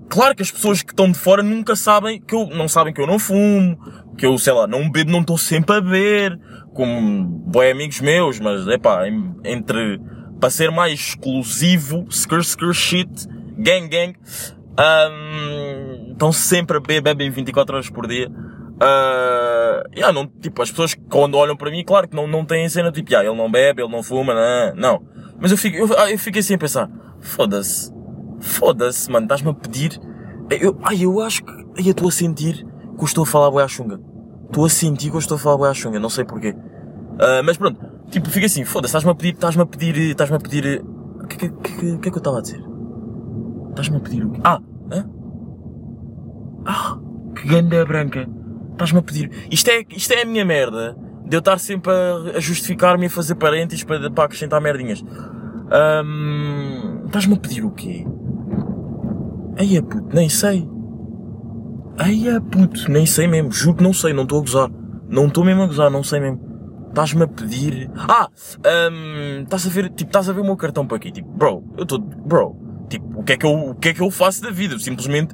claro 0.09 0.35
que 0.35 0.43
as 0.43 0.51
pessoas 0.51 0.81
que 0.81 0.91
estão 0.91 1.11
de 1.11 1.17
fora 1.17 1.41
nunca 1.41 1.75
sabem 1.75 2.21
que 2.21 2.35
eu, 2.35 2.47
não 2.47 2.67
sabem 2.67 2.93
que 2.93 3.01
eu 3.01 3.07
não 3.07 3.17
fumo, 3.19 3.77
que 4.17 4.25
eu, 4.25 4.37
sei 4.37 4.53
lá, 4.53 4.67
não 4.67 4.89
bebo, 4.89 5.11
não 5.11 5.21
estou 5.21 5.37
sempre 5.37 5.75
a 5.77 5.81
beber, 5.81 6.39
como 6.73 7.23
boi 7.23 7.71
amigos 7.71 7.99
meus, 8.01 8.39
mas, 8.39 8.67
epá, 8.67 9.07
em- 9.07 9.33
entre, 9.43 9.99
para 10.39 10.49
ser 10.49 10.69
mais 10.71 10.93
exclusivo, 10.93 12.05
skr 12.09 12.39
skr 12.41 12.73
shit, 12.73 13.27
gang, 13.57 13.87
gang, 13.87 14.15
ahm, 14.77 16.11
estão 16.11 16.31
sempre 16.31 16.77
a 16.77 16.79
beber, 16.79 17.01
bebem 17.01 17.29
24 17.31 17.75
horas 17.75 17.89
por 17.89 18.07
dia. 18.07 18.29
Ah, 18.79 19.83
yeah, 19.95 20.13
não, 20.13 20.27
tipo, 20.27 20.61
as 20.61 20.69
pessoas 20.69 20.95
quando 21.09 21.35
olham 21.35 21.55
para 21.55 21.71
mim, 21.71 21.83
claro 21.83 22.07
que 22.07 22.15
não, 22.15 22.27
não 22.27 22.45
têm 22.45 22.69
cena 22.69 22.91
tipo, 22.91 23.11
yeah, 23.11 23.27
ele 23.27 23.37
não 23.37 23.49
bebe, 23.49 23.81
ele 23.81 23.91
não 23.91 24.03
fuma, 24.03 24.33
não, 24.33 24.75
não. 24.75 25.03
Mas 25.39 25.51
eu 25.51 25.57
fico, 25.57 25.77
eu, 25.77 25.87
ah, 25.97 26.11
eu 26.11 26.19
fico 26.19 26.37
assim 26.37 26.53
a 26.55 26.57
pensar, 26.57 26.89
foda-se, 27.19 27.91
foda-se, 28.39 29.09
mano, 29.11 29.25
estás-me 29.25 29.49
a 29.49 29.53
pedir, 29.53 29.99
eu, 30.49 30.77
ai, 30.83 31.03
eu 31.03 31.19
acho 31.21 31.43
que, 31.43 31.51
ai, 31.51 31.87
eu 31.87 31.91
estou 31.91 32.07
a 32.07 32.11
sentir 32.11 32.63
que 32.63 33.03
eu 33.03 33.05
estou 33.05 33.23
a 33.23 33.27
falar 33.27 33.49
bué 33.49 33.63
à 33.63 33.67
chunga. 33.67 33.99
Estou 34.45 34.65
a 34.65 34.69
sentir 34.69 35.09
que 35.09 35.15
eu 35.15 35.19
estou 35.19 35.35
a 35.35 35.39
falar 35.39 35.57
bué 35.57 35.69
à 35.69 35.73
chunga, 35.73 35.99
não 35.99 36.09
sei 36.09 36.23
porquê. 36.23 36.55
Ah, 37.19 37.41
mas 37.43 37.57
pronto, 37.57 37.79
tipo, 38.11 38.29
fica 38.29 38.45
assim, 38.45 38.63
foda-se, 38.63 38.89
estás-me 38.91 39.11
a 39.11 39.15
pedir, 39.15 39.33
estás-me 39.33 39.63
a 39.63 39.65
pedir, 39.65 39.97
estás-me 40.11 40.35
a 40.35 40.39
pedir, 40.39 40.83
o 41.23 41.27
que, 41.27 41.37
que, 41.37 41.49
que, 41.49 41.97
que 41.97 42.09
é 42.09 42.11
que 42.11 42.17
eu 42.17 42.17
estava 42.17 42.37
a 42.37 42.41
dizer? 42.41 42.63
Estás-me 43.69 43.97
a 43.97 43.99
pedir 43.99 44.23
o 44.23 44.29
quê? 44.31 44.41
Ah, 44.43 44.61
hã? 44.91 45.09
Ah, 46.65 46.97
que 47.35 47.47
ganda 47.47 47.83
branca. 47.85 48.36
Estás-me 48.77 48.99
a 48.99 49.01
pedir. 49.01 49.31
Isto 49.49 49.71
é, 49.71 49.83
isto 49.89 50.13
é 50.13 50.21
a 50.21 50.25
minha 50.25 50.45
merda. 50.45 50.95
De 51.25 51.35
eu 51.35 51.39
estar 51.39 51.57
sempre 51.59 51.91
a, 51.91 52.37
a 52.37 52.39
justificar-me 52.39 53.05
e 53.05 53.07
a 53.07 53.09
fazer 53.09 53.33
parênteses 53.35 53.83
para, 53.83 54.09
para 54.11 54.25
acrescentar 54.25 54.61
merdinhas. 54.61 55.03
Ahm, 55.71 57.05
Estás-me 57.07 57.33
a 57.33 57.37
pedir 57.37 57.65
o 57.65 57.71
quê? 57.71 58.05
Aí 59.57 59.75
é 59.77 59.81
puto, 59.81 60.15
nem 60.15 60.29
sei. 60.29 60.69
Aí 61.97 62.27
é 62.29 62.39
puto, 62.39 62.89
nem 62.91 63.05
sei 63.05 63.27
mesmo. 63.27 63.51
Juro 63.51 63.77
que 63.77 63.83
não 63.83 63.93
sei, 63.93 64.13
não 64.13 64.23
estou 64.23 64.37
a 64.37 64.41
gozar. 64.41 64.69
Não 65.09 65.25
estou 65.27 65.43
mesmo 65.43 65.63
a 65.63 65.67
gozar, 65.67 65.89
não 65.89 66.03
sei 66.03 66.19
mesmo. 66.19 66.39
Estás-me 66.89 67.23
a 67.23 67.27
pedir. 67.27 67.89
Ah! 67.95 68.29
ahm, 68.63 69.41
Estás 69.43 69.65
a 69.65 69.69
ver, 69.69 69.89
tipo, 69.89 70.09
estás 70.09 70.29
a 70.29 70.33
ver 70.33 70.41
o 70.41 70.45
meu 70.45 70.55
cartão 70.55 70.85
para 70.85 70.97
aqui. 70.97 71.11
Tipo, 71.11 71.29
bro, 71.29 71.63
eu 71.75 71.83
estou. 71.83 71.99
Bro, 71.99 72.55
tipo, 72.89 73.19
o 73.19 73.23
que, 73.23 73.33
é 73.33 73.37
que 73.37 73.45
eu, 73.45 73.69
o 73.71 73.75
que 73.75 73.89
é 73.89 73.93
que 73.93 74.01
eu 74.01 74.11
faço 74.11 74.41
da 74.43 74.51
vida? 74.51 74.77
Simplesmente 74.77 75.33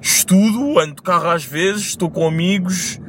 estudo, 0.00 0.78
ando 0.78 0.96
de 0.96 1.02
carro 1.02 1.28
às 1.28 1.44
vezes, 1.44 1.88
estou 1.88 2.10
com 2.10 2.26
amigos 2.26 3.00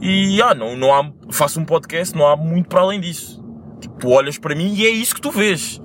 e 0.00 0.40
ah, 0.40 0.54
não, 0.54 0.76
não 0.76 0.94
há, 0.94 1.10
faço 1.30 1.60
um 1.60 1.64
podcast, 1.64 2.16
não 2.16 2.26
há 2.26 2.36
muito 2.36 2.68
para 2.68 2.80
além 2.80 3.00
disso. 3.00 3.42
Tipo, 3.80 3.96
tu 3.96 4.10
olhas 4.10 4.38
para 4.38 4.54
mim 4.54 4.74
e 4.74 4.86
é 4.86 4.90
isso 4.90 5.14
que 5.14 5.20
tu 5.20 5.30
vês. 5.30 5.80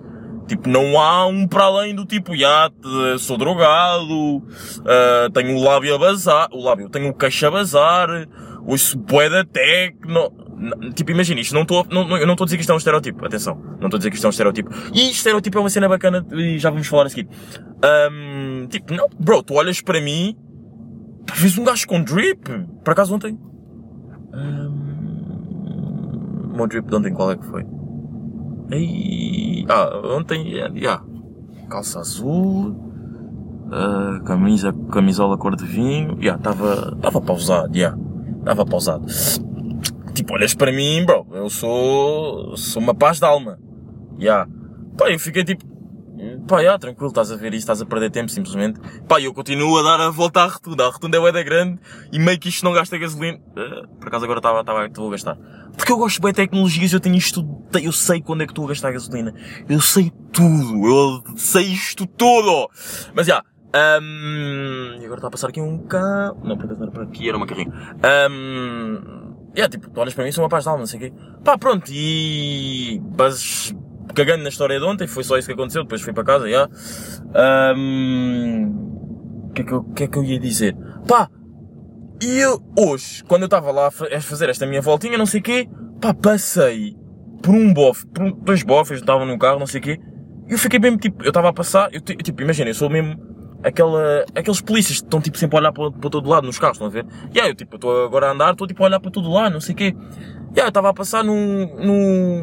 Tipo, 0.47 0.69
não 0.69 0.99
há 0.99 1.25
um 1.25 1.47
para 1.47 1.63
além 1.63 1.95
do 1.95 2.05
tipo, 2.05 2.35
já, 2.35 2.69
sou 3.17 3.37
drogado, 3.37 4.43
ah, 4.85 5.29
tenho 5.33 5.57
o 5.57 5.63
lábio 5.63 5.95
a 5.95 5.97
bazar, 5.97 6.49
o 6.51 6.63
lábio, 6.63 6.89
tenho 6.89 7.09
o 7.09 7.13
queixo 7.13 7.47
a 7.47 7.51
bazar, 7.51 8.09
ouço 8.65 8.97
bué 8.97 9.29
da 9.29 9.43
tecno. 9.43 10.31
Tipo, 10.95 11.11
imagina, 11.11 11.41
isto 11.41 11.53
não 11.53 11.63
estou, 11.63 11.85
não, 11.89 12.17
eu 12.17 12.25
não 12.25 12.33
estou 12.33 12.45
a 12.45 12.47
dizer 12.47 12.57
que 12.57 12.61
isto 12.61 12.71
é 12.71 12.75
um 12.75 12.77
estereótipo, 12.77 13.25
atenção, 13.25 13.55
não 13.55 13.87
estou 13.87 13.95
a 13.95 13.97
dizer 13.97 14.09
que 14.09 14.15
isto 14.15 14.25
é 14.25 14.27
um 14.27 14.29
estereótipo. 14.29 14.69
E 14.93 15.09
estereótipo 15.09 15.57
é 15.57 15.61
uma 15.61 15.69
cena 15.69 15.89
bacana 15.89 16.25
e 16.31 16.59
já 16.59 16.69
vamos 16.69 16.87
falar 16.87 17.07
a 17.07 17.09
seguir. 17.09 17.27
Ahm, 17.81 18.67
tipo, 18.67 18.93
não, 18.93 19.09
bro, 19.19 19.41
tu 19.43 19.55
olhas 19.55 19.81
para 19.81 19.99
mim, 19.99 20.37
vês 21.33 21.57
um 21.57 21.63
gajo 21.63 21.87
com 21.87 22.03
drip, 22.03 22.49
por 22.83 22.91
acaso 22.91 23.15
ontem. 23.15 23.39
Ahm, 24.33 24.73
o 26.59 26.67
drip 26.67 26.87
de 26.87 26.95
ontem 26.95 27.13
qual 27.13 27.31
é 27.31 27.37
que 27.37 27.45
foi? 27.45 27.65
Ei, 28.71 29.65
ah, 29.69 30.01
ontem, 30.17 30.47
yeah, 30.47 31.03
calça 31.69 31.99
azul, 31.99 32.75
ah, 33.71 34.21
camisa, 34.25 34.73
camisola 34.91 35.37
cor 35.37 35.55
de 35.55 35.65
vinho, 35.65 36.17
yeah, 36.19 36.37
estava, 36.37 36.93
estava 36.95 37.21
pausado, 37.21 37.75
yeah, 37.75 37.97
estava 38.39 38.65
pausado. 38.65 39.05
Tipo, 40.13 40.33
olhas 40.33 40.53
para 40.53 40.71
mim, 40.71 41.03
bro, 41.05 41.25
eu 41.31 41.49
sou, 41.49 42.55
sou 42.55 42.81
uma 42.81 42.93
paz 42.93 43.19
de 43.19 43.25
alma, 43.25 43.59
yeah. 44.19 44.47
Pá, 44.97 45.09
eu 45.09 45.19
fiquei 45.19 45.43
tipo, 45.43 45.65
pá, 46.47 46.59
yeah, 46.59 46.77
tranquilo, 46.77 47.07
estás 47.07 47.31
a 47.31 47.35
ver 47.35 47.53
isto, 47.53 47.63
estás 47.63 47.81
a 47.81 47.85
perder 47.85 48.09
tempo, 48.09 48.29
simplesmente. 48.29 48.79
Pá, 49.07 49.19
eu 49.19 49.33
continuo 49.33 49.77
a 49.77 49.83
dar 49.83 50.01
a 50.01 50.09
volta 50.09 50.41
à 50.41 50.47
rotunda, 50.47 50.85
a 50.85 50.89
rotunda 50.89 51.17
é 51.17 51.31
da 51.31 51.43
grande, 51.43 51.79
e 52.11 52.19
meio 52.19 52.39
que 52.39 52.49
isto 52.49 52.63
não 52.63 52.73
gasta 52.73 52.97
gasolina, 52.97 53.39
Ah, 53.55 53.87
por 53.99 54.07
acaso 54.07 54.25
agora 54.25 54.39
estava, 54.39 54.59
estava, 54.61 54.85
a 54.85 55.09
gastar. 55.11 55.37
Porque 55.75 55.91
eu 55.91 55.97
gosto 55.97 56.21
bem 56.21 56.31
de 56.31 56.37
tecnologias, 56.37 56.93
eu 56.93 56.99
tenho 56.99 57.15
isto 57.15 57.43
eu 57.81 57.91
sei 57.91 58.21
quando 58.21 58.43
é 58.43 58.45
que 58.45 58.51
estou 58.51 58.65
a 58.65 58.69
gastar 58.69 58.91
gasolina. 58.91 59.33
Eu 59.67 59.81
sei 59.81 60.11
tudo, 60.31 60.87
eu 60.87 61.23
sei 61.35 61.63
isto 61.65 62.05
tudo. 62.05 62.69
Mas 63.15 63.27
já, 63.27 63.43
ahm, 63.73 64.99
e 65.01 65.05
agora 65.05 65.15
está 65.15 65.27
a 65.27 65.31
passar 65.31 65.49
aqui 65.49 65.61
um 65.61 65.79
carro, 65.79 66.39
não, 66.43 66.55
era 66.55 66.91
para 66.91 67.03
aqui, 67.03 67.27
era 67.27 67.37
uma 67.37 67.47
carrinha. 67.47 67.71
Ahm, 68.03 69.33
é, 69.55 69.67
tipo, 69.67 69.89
tu 69.89 69.99
olhas 69.99 70.13
para 70.13 70.23
mim, 70.23 70.31
sou 70.31 70.43
uma 70.43 70.49
paz 70.49 70.63
de 70.63 70.69
alma, 70.69 70.79
não 70.79 70.87
sei 70.87 70.97
o 70.97 71.01
quê. 71.01 71.13
Pá, 71.43 71.57
pronto, 71.57 71.91
e, 71.91 73.01
mas, 73.17 73.73
cagando 74.13 74.43
na 74.43 74.49
história 74.49 74.79
de 74.79 74.85
ontem, 74.85 75.07
foi 75.07 75.23
só 75.23 75.37
isso 75.37 75.47
que 75.47 75.53
aconteceu, 75.53 75.83
depois 75.83 76.01
fui 76.01 76.13
para 76.13 76.23
casa, 76.23 76.49
já. 76.49 76.67
Ahm, 77.35 78.69
o 79.49 79.53
que 79.53 79.61
é 79.61 79.65
que 79.65 79.71
eu, 79.71 79.83
que 79.83 80.03
é 80.03 80.07
que 80.07 80.17
eu 80.17 80.23
ia 80.23 80.39
dizer? 80.39 80.75
Pá, 81.07 81.29
e 82.21 82.37
eu, 82.39 82.59
hoje, 82.77 83.23
quando 83.25 83.43
eu 83.43 83.47
estava 83.47 83.71
lá 83.71 83.87
a 83.87 83.91
fa- 83.91 84.07
a 84.15 84.21
fazer 84.21 84.49
esta 84.49 84.65
minha 84.65 84.81
voltinha, 84.81 85.17
não 85.17 85.25
sei 85.25 85.39
o 85.39 85.43
quê, 85.43 85.67
pá, 86.01 86.13
passei 86.13 86.95
por 87.41 87.53
um 87.53 87.73
bofe, 87.73 88.05
por 88.07 88.23
um- 88.23 88.31
dois 88.31 88.63
bofes, 88.63 88.99
estavam 88.99 89.25
num 89.25 89.37
carro, 89.37 89.59
não 89.59 89.67
sei 89.67 89.79
o 89.79 89.83
quê, 89.83 89.99
eu 90.47 90.57
fiquei 90.57 90.79
mesmo, 90.79 90.97
tipo, 90.97 91.23
eu 91.23 91.29
estava 91.29 91.49
a 91.49 91.53
passar, 91.53 91.89
eu, 91.93 92.01
ti- 92.01 92.15
tipo, 92.17 92.41
imagina, 92.41 92.69
eu 92.69 92.73
sou 92.73 92.89
mesmo 92.89 93.17
aquela, 93.63 94.25
aqueles 94.35 94.61
polícias 94.61 94.99
que 94.99 95.05
estão, 95.05 95.21
tipo, 95.21 95.37
sempre 95.37 95.57
a 95.57 95.59
olhar 95.59 95.71
para, 95.71 95.91
todo 96.09 96.29
lado 96.29 96.45
nos 96.45 96.59
carros, 96.59 96.75
estão 96.77 96.87
a 96.87 96.89
ver? 96.89 97.05
E 97.33 97.39
aí, 97.39 97.49
eu, 97.49 97.55
tipo, 97.55 97.75
estou 97.75 98.05
agora 98.05 98.27
a 98.27 98.31
andar, 98.31 98.51
estou, 98.51 98.67
tipo, 98.67 98.83
a 98.83 98.85
olhar 98.87 98.99
para 98.99 99.11
todo 99.11 99.29
lado, 99.31 99.53
não 99.53 99.61
sei 99.61 99.73
o 99.73 99.77
quê. 99.77 99.95
Aí, 100.55 100.61
eu 100.61 100.67
estava 100.67 100.89
a 100.89 100.93
passar 100.93 101.23
no, 101.23 101.33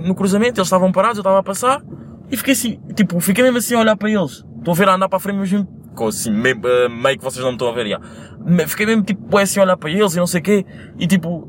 no, 0.02 0.14
cruzamento, 0.14 0.58
eles 0.58 0.66
estavam 0.66 0.90
parados, 0.90 1.18
eu 1.18 1.22
estava 1.22 1.38
a 1.38 1.42
passar, 1.42 1.82
e 2.30 2.36
fiquei 2.36 2.52
assim, 2.52 2.80
tipo, 2.94 3.20
fiquei 3.20 3.44
mesmo 3.44 3.58
assim 3.58 3.74
a 3.74 3.80
olhar 3.80 3.96
para 3.96 4.10
eles. 4.10 4.44
Estou 4.58 4.72
a 4.72 4.76
ver 4.76 4.88
a 4.88 4.94
andar 4.94 5.08
para 5.08 5.16
a 5.16 5.20
frente 5.20 5.38
mesmo, 5.38 5.66
com 5.94 6.08
assim, 6.08 6.30
meio, 6.30 6.60
eh, 6.64 6.88
meio 6.88 7.18
que 7.18 7.24
vocês 7.24 7.42
não 7.42 7.52
me 7.52 7.56
estão 7.56 7.68
a 7.68 7.72
ver. 7.72 7.98
Me- 8.44 8.66
Fiquei 8.66 8.86
mesmo, 8.86 9.02
tipo, 9.02 9.38
assim 9.38 9.60
a 9.60 9.62
olhar 9.62 9.76
para 9.76 9.90
eles 9.90 10.14
e 10.14 10.16
não 10.18 10.26
sei 10.26 10.40
o 10.40 10.42
quê, 10.42 10.66
e 10.98 11.06
tipo, 11.06 11.48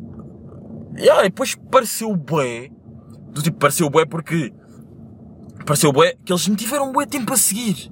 yeah, 0.97 1.21
e 1.21 1.29
depois 1.29 1.55
pareceu 1.69 2.15
bué, 2.15 2.69
do 3.31 3.41
tipo, 3.41 3.57
pareceu 3.57 3.89
bué 3.89 4.05
porque, 4.05 4.53
pareceu 5.65 5.91
bué 5.91 6.15
que 6.23 6.31
eles 6.31 6.47
me 6.47 6.55
tiveram 6.55 6.91
bué 6.91 7.05
tempo 7.05 7.33
a 7.33 7.37
seguir. 7.37 7.91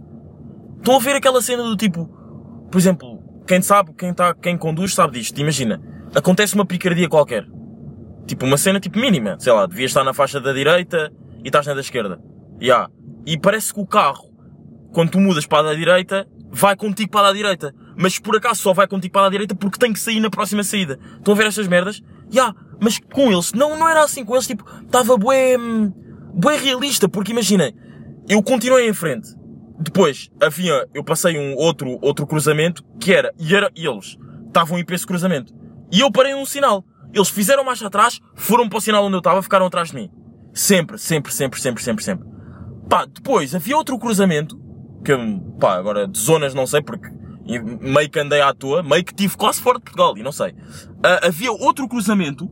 Estão 0.77 0.95
a 0.95 0.99
ver 0.99 1.15
aquela 1.15 1.41
cena 1.41 1.63
do 1.63 1.75
tipo, 1.75 2.05
por 2.71 2.77
exemplo, 2.77 3.19
quem 3.47 3.61
sabe, 3.61 3.93
quem 3.93 4.13
tá, 4.13 4.33
quem 4.33 4.57
conduz 4.57 4.93
sabe 4.93 5.19
disto, 5.19 5.39
imagina, 5.39 5.81
acontece 6.15 6.55
uma 6.55 6.65
picardia 6.65 7.09
qualquer. 7.09 7.45
Tipo, 8.29 8.45
uma 8.45 8.57
cena 8.57 8.79
tipo 8.79 8.99
mínima, 8.99 9.39
sei 9.39 9.51
lá, 9.51 9.65
devias 9.65 9.89
estar 9.89 10.03
na 10.03 10.13
faixa 10.13 10.39
da 10.39 10.53
direita 10.53 11.11
e 11.43 11.47
estás 11.47 11.65
na 11.65 11.73
da 11.73 11.81
esquerda. 11.81 12.21
Yeah. 12.61 12.87
E 13.25 13.39
parece 13.39 13.73
que 13.73 13.79
o 13.79 13.87
carro, 13.87 14.31
quando 14.93 15.09
tu 15.09 15.19
mudas 15.19 15.47
para 15.47 15.61
a 15.61 15.71
da 15.71 15.73
direita, 15.73 16.27
vai 16.51 16.75
contigo 16.75 17.09
para 17.09 17.21
a 17.21 17.31
da 17.31 17.33
direita. 17.33 17.73
Mas 17.97 18.19
por 18.19 18.35
acaso 18.35 18.61
só 18.61 18.71
vai 18.71 18.87
contigo 18.87 19.13
para 19.13 19.21
a 19.21 19.25
da 19.25 19.31
direita 19.31 19.55
porque 19.55 19.79
tem 19.79 19.91
que 19.91 19.99
sair 19.99 20.19
na 20.19 20.29
próxima 20.29 20.63
saída. 20.63 20.99
Estão 21.17 21.33
a 21.33 21.37
ver 21.37 21.47
estas 21.47 21.67
merdas? 21.67 22.03
Yeah. 22.31 22.53
Mas 22.79 22.99
com 22.99 23.31
eles, 23.31 23.51
não, 23.53 23.75
não 23.79 23.89
era 23.89 24.03
assim. 24.03 24.23
Com 24.23 24.35
eles, 24.35 24.45
tipo, 24.45 24.63
estava 24.85 25.17
bué, 25.17 25.57
hum, 25.57 25.91
bué 26.31 26.55
realista. 26.55 27.09
Porque 27.09 27.31
imaginem, 27.31 27.73
eu 28.29 28.43
continuei 28.43 28.87
em 28.87 28.93
frente. 28.93 29.27
Depois, 29.79 30.29
havia, 30.39 30.87
eu 30.93 31.03
passei 31.03 31.35
um 31.35 31.55
outro, 31.55 31.97
outro 31.99 32.27
cruzamento 32.27 32.83
que 32.99 33.11
era, 33.11 33.33
e 33.39 33.55
era 33.55 33.71
eles. 33.75 34.19
Estavam 34.45 34.77
a 34.77 34.79
ir 34.79 34.83
para 34.83 34.93
esse 34.93 35.07
cruzamento. 35.07 35.51
E 35.91 36.01
eu 36.01 36.11
parei 36.11 36.35
num 36.35 36.45
sinal. 36.45 36.85
Eles 37.13 37.29
fizeram 37.29 37.63
marcha 37.63 37.87
atrás, 37.87 38.19
foram 38.35 38.67
para 38.69 38.77
o 38.77 38.81
sinal 38.81 39.05
onde 39.05 39.15
eu 39.15 39.19
estava, 39.19 39.41
ficaram 39.41 39.65
atrás 39.65 39.89
de 39.89 39.95
mim. 39.95 40.11
Sempre, 40.53 40.97
sempre, 40.97 41.31
sempre, 41.33 41.61
sempre, 41.61 41.83
sempre, 41.83 42.03
sempre. 42.03 42.27
Pá, 42.89 43.05
depois 43.05 43.53
havia 43.53 43.77
outro 43.77 43.97
cruzamento, 43.97 44.59
que, 45.03 45.13
pá, 45.59 45.75
agora 45.75 46.07
de 46.07 46.19
zonas 46.19 46.53
não 46.53 46.67
sei, 46.67 46.81
porque 46.81 47.09
meio 47.81 48.09
que 48.09 48.19
andei 48.19 48.41
à 48.41 48.53
toa, 48.53 48.83
meio 48.83 49.03
que 49.03 49.13
tive 49.13 49.35
quase 49.35 49.61
fora 49.61 49.77
de 49.77 49.83
Portugal, 49.83 50.17
e 50.17 50.23
não 50.23 50.31
sei. 50.31 50.53
Ah, 51.03 51.27
havia 51.27 51.51
outro 51.51 51.87
cruzamento, 51.87 52.49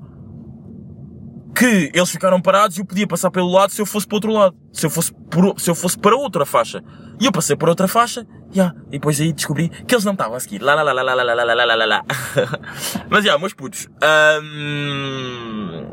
que 1.58 1.92
eles 1.92 2.10
ficaram 2.12 2.40
parados 2.40 2.78
e 2.78 2.82
eu 2.82 2.86
podia 2.86 3.08
passar 3.08 3.32
pelo 3.32 3.52
lado 3.52 3.72
se 3.72 3.82
eu 3.82 3.86
fosse 3.86 4.06
para 4.06 4.16
outro 4.16 4.32
lado. 4.32 4.56
Se 4.72 4.86
eu 4.86 4.92
fosse, 4.92 5.12
por, 5.12 5.60
se 5.60 5.70
eu 5.72 5.74
fosse 5.74 5.98
para 5.98 6.16
outra 6.16 6.46
faixa. 6.46 6.84
E 7.20 7.26
eu 7.26 7.32
passei 7.32 7.56
para 7.56 7.70
outra 7.70 7.88
faixa, 7.88 8.28
yeah, 8.56 8.76
e 8.88 8.92
depois 8.92 9.20
aí 9.20 9.34
descobri 9.34 9.70
que 9.70 9.94
eles 9.94 10.06
não 10.06 10.14
estavam 10.14 10.36
a 10.36 10.40
seguir. 10.40 10.62
Lá, 10.62 10.74
lá, 10.76 10.84
lá, 10.84 10.94
lá, 10.94 11.14
lá, 11.14 11.14
lá, 11.24 11.24
lá, 11.24 11.44
lá, 11.44 11.66
lá, 11.66 11.76
lá, 11.76 11.86
lá. 11.86 12.06
Mas, 13.10 13.26
já, 13.26 13.38
meus 13.38 13.54
putos. 13.54 13.88
Ahm, 14.02 15.86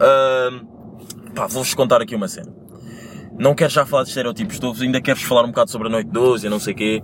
ahm, 0.00 0.66
pá, 1.34 1.46
vou-vos 1.46 1.74
contar 1.74 2.00
aqui 2.00 2.14
uma 2.14 2.28
cena. 2.28 2.52
Não 3.38 3.54
quero 3.54 3.72
já 3.72 3.84
falar 3.84 4.04
de 4.04 4.10
estereotipos, 4.10 4.54
estou, 4.54 4.74
ainda 4.80 5.00
quero-vos 5.00 5.26
falar 5.26 5.42
um 5.42 5.48
bocado 5.48 5.70
sobre 5.70 5.88
a 5.88 5.90
noite 5.90 6.08
12 6.10 6.46
e 6.46 6.50
não 6.50 6.60
sei 6.60 6.72
o 6.72 6.76
quê. 6.76 7.02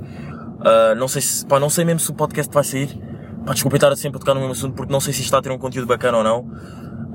Ah, 0.65 0.95
não 0.95 1.09
sei 1.09 1.23
se, 1.23 1.47
pá, 1.47 1.59
não 1.59 1.71
sei 1.71 1.85
mesmo 1.85 2.01
se 2.01 2.11
o 2.11 2.15
podcast 2.15 2.53
vai 2.53 2.65
sair. 2.65 2.99
Pá, 3.45 3.53
desculpa 3.53 3.77
estar 3.77 3.95
sempre 3.97 4.19
a 4.19 4.21
tocar 4.21 4.35
no 4.35 4.41
mesmo 4.41 4.53
assunto 4.53 4.75
porque 4.75 4.93
não 4.93 5.01
sei 5.01 5.13
se 5.13 5.23
está 5.23 5.39
a 5.39 5.43
ter 5.43 5.51
um 5.51 5.59
conteúdo 5.59 5.87
bacana 5.87 6.19
ou 6.19 6.25
não. 6.25 6.51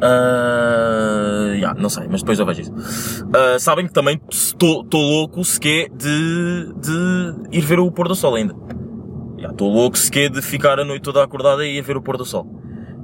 Ah, 0.01 1.53
yeah, 1.53 1.79
não 1.79 1.89
sei, 1.89 2.07
mas 2.09 2.21
depois 2.21 2.39
eu 2.39 2.45
vejo 2.45 2.61
isso. 2.61 2.73
Ah, 3.33 3.57
sabem 3.59 3.87
que 3.87 3.93
também 3.93 4.19
estou 4.29 4.85
louco 4.93 5.43
se 5.43 5.59
quer 5.59 5.89
de, 5.89 6.73
de 6.81 7.57
ir 7.57 7.61
ver 7.61 7.79
o 7.79 7.91
pôr 7.91 8.07
do 8.07 8.15
sol 8.15 8.35
ainda. 8.35 8.55
Estou 9.37 9.71
louco 9.71 9.97
se 9.97 10.11
quer 10.11 10.29
de 10.29 10.41
ficar 10.41 10.79
a 10.79 10.83
noite 10.83 11.03
toda 11.03 11.23
acordada 11.23 11.65
e 11.65 11.77
ir 11.77 11.81
ver 11.81 11.95
o 11.95 12.01
pôr 12.01 12.17
do 12.17 12.25
sol. 12.25 12.45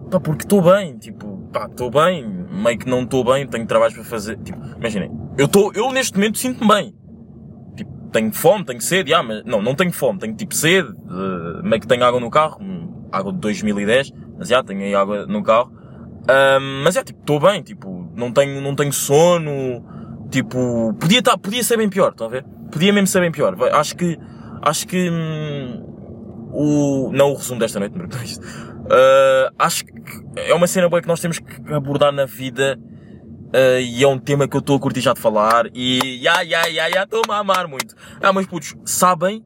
Pá, 0.09 0.19
porque 0.19 0.43
estou 0.43 0.61
bem, 0.61 0.97
tipo, 0.97 1.49
pá, 1.53 1.67
estou 1.67 1.89
bem, 1.89 2.25
meio 2.51 2.77
que 2.77 2.89
não 2.89 3.03
estou 3.03 3.23
bem, 3.23 3.47
tenho 3.47 3.65
trabalhos 3.65 3.93
para 3.93 4.03
fazer. 4.03 4.37
Tipo, 4.37 4.59
imaginem, 4.77 5.11
eu 5.37 5.47
eu 5.73 5.91
neste 5.91 6.15
momento 6.17 6.37
sinto-me 6.37 6.67
bem. 6.67 6.95
Tipo, 7.77 7.91
tenho 8.11 8.33
fome, 8.33 8.65
tenho 8.65 8.81
sede, 8.81 9.13
ah, 9.13 9.23
mas, 9.23 9.43
não, 9.45 9.61
não 9.61 9.75
tenho 9.75 9.93
fome, 9.93 10.19
tenho 10.19 10.35
tipo 10.35 10.53
sede, 10.53 10.89
uh, 10.89 11.63
meio 11.63 11.79
que 11.79 11.87
tenho 11.87 12.03
água 12.03 12.19
no 12.19 12.29
carro, 12.29 12.57
hum, 12.61 13.07
água 13.11 13.31
de 13.31 13.39
2010, 13.39 14.11
mas 14.37 14.49
já, 14.49 14.61
tenho 14.61 14.81
aí 14.81 14.93
água 14.93 15.25
no 15.25 15.41
carro. 15.43 15.71
Um, 16.21 16.83
mas 16.83 16.95
é, 16.95 17.03
tipo, 17.03 17.19
estou 17.19 17.39
bem, 17.39 17.61
tipo, 17.61 18.09
não 18.15 18.31
tenho, 18.31 18.61
não 18.61 18.75
tenho 18.75 18.93
sono, 18.93 19.83
tipo, 20.29 20.93
podia 20.99 21.21
tá, 21.21 21.37
podia 21.37 21.63
ser 21.63 21.77
bem 21.77 21.89
pior, 21.89 22.11
estão 22.11 22.27
a 22.27 22.29
ver? 22.29 22.45
Podia 22.71 22.93
mesmo 22.93 23.07
ser 23.07 23.21
bem 23.21 23.31
pior. 23.31 23.55
Acho 23.73 23.95
que, 23.95 24.17
acho 24.61 24.87
que, 24.87 25.09
hum, 25.09 25.91
o, 26.53 27.11
não 27.11 27.31
o 27.31 27.35
resumo 27.35 27.59
desta 27.59 27.79
noite, 27.79 27.95
mas 27.97 28.23
isto. 28.23 28.45
Uh, 28.81 29.53
acho 29.57 29.85
que 29.85 29.93
é 30.35 30.53
uma 30.53 30.67
cena 30.67 30.89
boa 30.89 31.01
que 31.01 31.07
nós 31.07 31.19
temos 31.19 31.39
que 31.39 31.73
abordar 31.73 32.11
na 32.11 32.25
vida, 32.25 32.77
uh, 32.79 33.79
e 33.79 34.03
é 34.03 34.07
um 34.07 34.19
tema 34.19 34.47
que 34.47 34.55
eu 34.55 34.59
estou 34.59 34.77
a 34.77 34.79
curtir 34.79 35.01
já 35.01 35.13
de 35.13 35.19
falar, 35.19 35.67
e, 35.73 36.19
ya, 36.21 36.41
ya, 36.41 36.65
ya, 36.67 36.87
ya, 36.87 37.03
estou-me 37.03 37.33
a 37.33 37.37
amar 37.37 37.67
muito. 37.67 37.95
Ah, 38.21 38.31
mas 38.31 38.45
putos, 38.45 38.75
sabem 38.85 39.43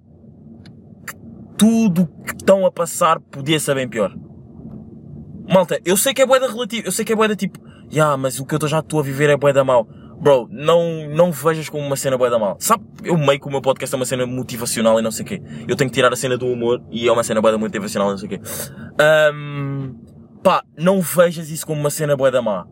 que 1.07 1.15
tudo 1.57 2.07
que 2.25 2.35
estão 2.35 2.65
a 2.65 2.71
passar 2.71 3.19
podia 3.19 3.59
ser 3.59 3.75
bem 3.75 3.87
pior. 3.87 4.13
Malta, 5.47 5.79
eu 5.85 5.95
sei 5.95 6.13
que 6.13 6.21
é 6.21 6.25
boeda 6.25 6.47
relativa, 6.47 6.87
eu 6.87 6.91
sei 6.91 7.05
que 7.05 7.13
é 7.13 7.15
boeda 7.15 7.35
tipo, 7.35 7.59
ya, 7.91 8.17
mas 8.17 8.39
o 8.39 8.45
que 8.45 8.55
eu 8.55 8.67
já 8.67 8.79
estou 8.79 8.99
a 8.99 9.03
viver 9.03 9.29
é 9.29 9.37
boeda 9.37 9.63
mau. 9.63 9.87
Bro, 10.19 10.47
não, 10.49 11.09
não 11.09 11.31
vejas 11.31 11.67
como 11.69 11.85
uma 11.85 11.95
cena 11.95 12.17
boeda 12.17 12.39
mal. 12.39 12.55
Sabe, 12.59 12.83
eu 13.03 13.17
meio 13.17 13.39
que 13.39 13.47
o 13.47 13.51
meu 13.51 13.61
podcast 13.61 13.93
é 13.93 13.97
uma 13.97 14.05
cena 14.05 14.25
motivacional 14.25 14.97
e 14.99 15.03
não 15.03 15.11
sei 15.11 15.25
o 15.25 15.27
quê. 15.27 15.41
Eu 15.67 15.75
tenho 15.75 15.89
que 15.89 15.93
tirar 15.93 16.11
a 16.11 16.15
cena 16.15 16.37
do 16.37 16.47
humor 16.47 16.81
e 16.89 17.07
é 17.07 17.11
uma 17.11 17.23
cena 17.23 17.41
boeda 17.41 17.57
motivacional 17.57 18.09
e 18.09 18.11
não 18.11 18.17
sei 18.17 18.27
o 18.27 18.29
quê. 18.29 18.41
Um, 19.33 19.95
pá, 20.41 20.63
não 20.77 21.01
vejas 21.01 21.49
isso 21.49 21.65
como 21.67 21.79
uma 21.79 21.89
cena 21.89 22.15
boeda 22.15 22.41
má. 22.41 22.65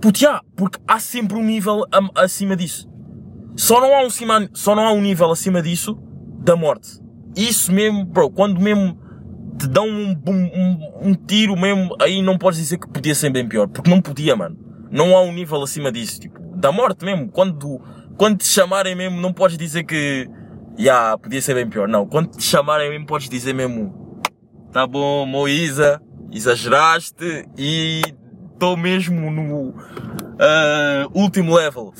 Puto, 0.00 0.18
já, 0.18 0.42
porque 0.54 0.78
há 0.86 1.00
sempre 1.00 1.36
um 1.36 1.42
nível 1.42 1.84
acima 2.14 2.54
disso. 2.54 2.88
Só 3.56 3.80
não 3.80 3.96
há 3.96 4.02
um 4.02 4.10
cima, 4.10 4.48
só 4.52 4.74
não 4.74 4.86
há 4.86 4.92
um 4.92 5.00
nível 5.00 5.30
acima 5.30 5.62
disso 5.62 5.98
da 6.40 6.54
morte. 6.54 7.00
Isso 7.34 7.72
mesmo, 7.72 8.04
bro, 8.04 8.30
quando 8.30 8.60
mesmo 8.60 8.98
te 9.58 9.68
dão 9.68 9.86
um, 9.86 10.16
um, 10.26 11.08
um 11.10 11.14
tiro 11.14 11.56
mesmo, 11.56 11.96
aí 12.00 12.22
não 12.22 12.36
podes 12.36 12.58
dizer 12.58 12.78
que 12.78 12.88
podia 12.88 13.14
ser 13.14 13.30
bem 13.30 13.46
pior, 13.48 13.68
porque 13.68 13.90
não 13.90 14.00
podia, 14.00 14.34
mano. 14.36 14.56
Não 14.90 15.16
há 15.16 15.22
um 15.22 15.32
nível 15.32 15.62
acima 15.62 15.90
disso, 15.90 16.20
tipo, 16.20 16.38
da 16.56 16.70
morte 16.70 17.04
mesmo. 17.04 17.28
Quando, 17.28 17.80
quando 18.16 18.38
te 18.38 18.46
chamarem 18.46 18.94
mesmo, 18.94 19.20
não 19.20 19.32
podes 19.32 19.58
dizer 19.58 19.84
que, 19.84 20.28
já, 20.78 21.16
podia 21.18 21.40
ser 21.40 21.54
bem 21.54 21.68
pior. 21.68 21.88
Não, 21.88 22.06
quando 22.06 22.30
te 22.30 22.42
chamarem 22.42 22.90
mesmo, 22.90 23.06
podes 23.06 23.28
dizer 23.28 23.54
mesmo, 23.54 24.20
tá 24.72 24.86
bom, 24.86 25.26
Moísa, 25.26 26.00
exageraste 26.32 27.48
e 27.56 28.02
estou 28.52 28.76
mesmo 28.76 29.30
no 29.30 29.74
ah, 30.38 31.06
último 31.14 31.54
level. 31.54 31.92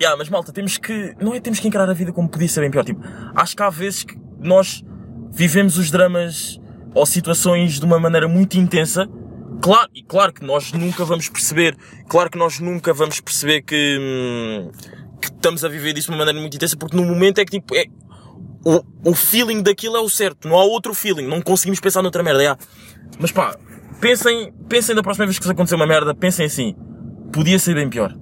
Yeah, 0.00 0.16
mas 0.16 0.30
malta, 0.30 0.52
temos 0.52 0.78
que, 0.78 1.14
não 1.20 1.34
é 1.34 1.40
temos 1.40 1.60
que 1.60 1.68
encarar 1.68 1.88
a 1.88 1.92
vida 1.92 2.12
como 2.12 2.28
podia 2.28 2.48
ser 2.48 2.60
bem 2.60 2.70
pior. 2.70 2.84
Tipo, 2.84 3.02
acho 3.34 3.54
que 3.54 3.62
há 3.62 3.68
vezes 3.68 4.04
que 4.04 4.18
nós 4.38 4.82
vivemos 5.30 5.78
os 5.78 5.90
dramas 5.90 6.60
ou 6.94 7.06
situações 7.06 7.78
de 7.78 7.84
uma 7.84 7.98
maneira 7.98 8.28
muito 8.28 8.58
intensa. 8.58 9.08
Claro, 9.62 9.90
e 9.94 10.02
claro 10.02 10.32
que 10.32 10.44
nós 10.44 10.72
nunca 10.72 11.04
vamos 11.04 11.28
perceber, 11.28 11.76
claro 12.08 12.30
que 12.30 12.38
nós 12.38 12.58
nunca 12.60 12.94
vamos 12.94 13.20
perceber 13.20 13.62
que, 13.62 13.98
hum, 14.00 14.70
que 15.20 15.28
estamos 15.28 15.64
a 15.64 15.68
viver 15.68 15.92
disso 15.92 16.06
de 16.06 16.12
uma 16.12 16.18
maneira 16.18 16.40
muito 16.40 16.54
intensa, 16.54 16.76
porque 16.76 16.96
no 16.96 17.04
momento 17.04 17.38
é 17.40 17.44
que 17.44 17.60
tipo, 17.60 17.74
é, 17.74 17.84
o, 18.64 19.10
o 19.10 19.14
feeling 19.14 19.62
daquilo 19.62 19.96
é 19.96 20.00
o 20.00 20.08
certo, 20.08 20.48
não 20.48 20.58
há 20.58 20.64
outro 20.64 20.94
feeling, 20.94 21.26
não 21.26 21.42
conseguimos 21.42 21.78
pensar 21.78 22.02
noutra 22.02 22.22
merda. 22.22 22.58
Mas 23.18 23.30
pá, 23.30 23.54
pensem, 24.00 24.52
pensem 24.68 24.94
da 24.94 25.02
próxima 25.02 25.26
vez 25.26 25.38
que 25.38 25.44
vos 25.44 25.50
acontecer 25.50 25.74
uma 25.74 25.86
merda, 25.86 26.14
pensem 26.14 26.46
assim, 26.46 26.74
podia 27.30 27.58
ser 27.58 27.74
bem 27.74 27.88
pior. 27.88 28.16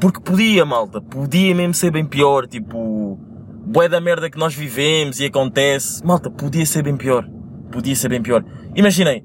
Porque 0.00 0.20
podia, 0.20 0.64
malta, 0.64 1.00
podia 1.00 1.54
mesmo 1.54 1.74
ser 1.74 1.90
bem 1.90 2.04
pior, 2.04 2.46
tipo, 2.46 3.18
bué 3.64 3.88
da 3.88 4.00
merda 4.00 4.30
que 4.30 4.38
nós 4.38 4.54
vivemos 4.54 5.20
e 5.20 5.26
acontece, 5.26 6.04
malta, 6.04 6.30
podia 6.30 6.66
ser 6.66 6.82
bem 6.82 6.96
pior. 6.96 7.28
Podia 7.70 7.96
ser 7.96 8.08
bem 8.08 8.22
pior. 8.22 8.44
Imaginem, 8.74 9.24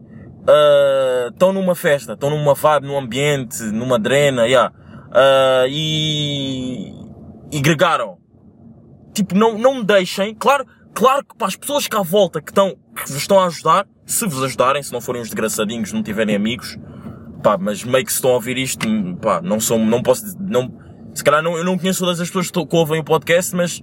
estão 1.30 1.54
numa 1.54 1.76
festa, 1.76 2.14
estão 2.14 2.30
numa 2.30 2.54
vibe, 2.54 2.88
num 2.88 2.98
ambiente, 2.98 3.62
numa 3.64 4.00
drena, 4.00 4.46
yeah, 4.46 4.74
ah, 5.12 5.66
e, 5.68 6.92
e 7.52 7.60
gregaram. 7.62 8.18
Tipo, 9.14 9.36
não, 9.36 9.58
não 9.58 9.84
deixem, 9.84 10.34
claro, 10.36 10.66
claro 10.94 11.26
que 11.26 11.36
para 11.36 11.48
as 11.48 11.56
pessoas 11.56 11.88
que 11.88 11.96
à 11.96 12.02
volta 12.02 12.42
que 12.42 12.52
estão, 12.52 12.76
que 12.96 13.12
vos 13.12 13.18
estão 13.18 13.40
a 13.40 13.46
ajudar, 13.48 13.88
se 14.06 14.26
vos 14.26 14.44
ajudarem, 14.44 14.82
se 14.82 14.94
não 14.94 15.02
forem 15.02 15.22
uns 15.22 15.28
desgraçadinhos, 15.28 15.92
não 15.92 16.02
tiverem 16.02 16.36
amigos, 16.36 16.78
pá, 17.44 17.58
mas 17.58 17.84
meio 17.84 18.06
que 18.06 18.12
se 18.12 18.18
estão 18.18 18.32
a 18.32 18.36
ouvir 18.36 18.58
isto, 18.58 18.88
pá, 19.22 19.42
não 19.42 19.60
sou, 19.60 19.78
não 19.78 20.02
posso, 20.02 20.38
não, 20.40 20.72
se 21.14 21.24
calhar 21.24 21.44
não, 21.44 21.58
eu 21.58 21.64
não 21.64 21.78
conheço 21.78 22.00
todas 22.00 22.20
as 22.20 22.30
pessoas 22.30 22.50
que 22.52 22.76
ouvem 22.76 23.02
o 23.02 23.04
podcast, 23.04 23.56
mas, 23.56 23.82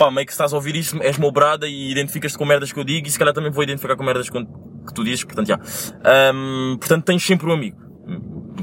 pá, 0.00 0.10
meio 0.10 0.26
que 0.26 0.32
estás 0.32 0.54
a 0.54 0.56
ouvir 0.56 0.74
isto, 0.76 0.96
és 1.02 1.18
meu 1.18 1.30
brada 1.30 1.68
e 1.68 1.90
identificas-te 1.90 2.38
com 2.38 2.46
merdas 2.46 2.72
que 2.72 2.80
eu 2.80 2.84
digo 2.84 3.06
e 3.06 3.10
se 3.10 3.18
calhar 3.18 3.34
também 3.34 3.50
vou 3.50 3.62
identificar 3.62 3.94
com 3.96 4.02
merdas 4.02 4.30
que, 4.30 4.46
tu 4.94 5.04
dizes, 5.04 5.24
portanto, 5.24 5.48
já. 5.48 5.60
Ahm, 6.02 6.78
portanto, 6.78 7.04
tens 7.04 7.22
sempre 7.22 7.46
um 7.46 7.52
amigo. 7.52 7.76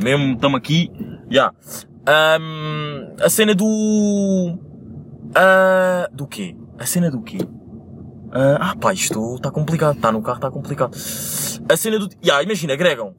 Mesmo 0.03 0.33
estamos 0.33 0.57
aqui, 0.57 0.89
já. 1.29 1.53
Ahm, 2.07 3.13
a 3.21 3.29
cena 3.29 3.53
do, 3.53 4.57
ah, 5.35 6.09
do 6.11 6.25
quê? 6.25 6.55
A 6.79 6.87
cena 6.87 7.11
do 7.11 7.21
quê? 7.21 7.37
Ah, 8.31 8.71
ah 8.71 8.75
pá, 8.75 8.91
isto 8.91 9.35
está 9.35 9.51
complicado. 9.51 9.95
Está 9.95 10.11
no 10.11 10.23
carro, 10.23 10.37
está 10.37 10.49
complicado. 10.49 10.95
A 11.69 11.77
cena 11.77 11.99
do... 11.99 12.09
Ya, 12.23 12.41
imagina, 12.41 12.73
agregam. 12.73 13.13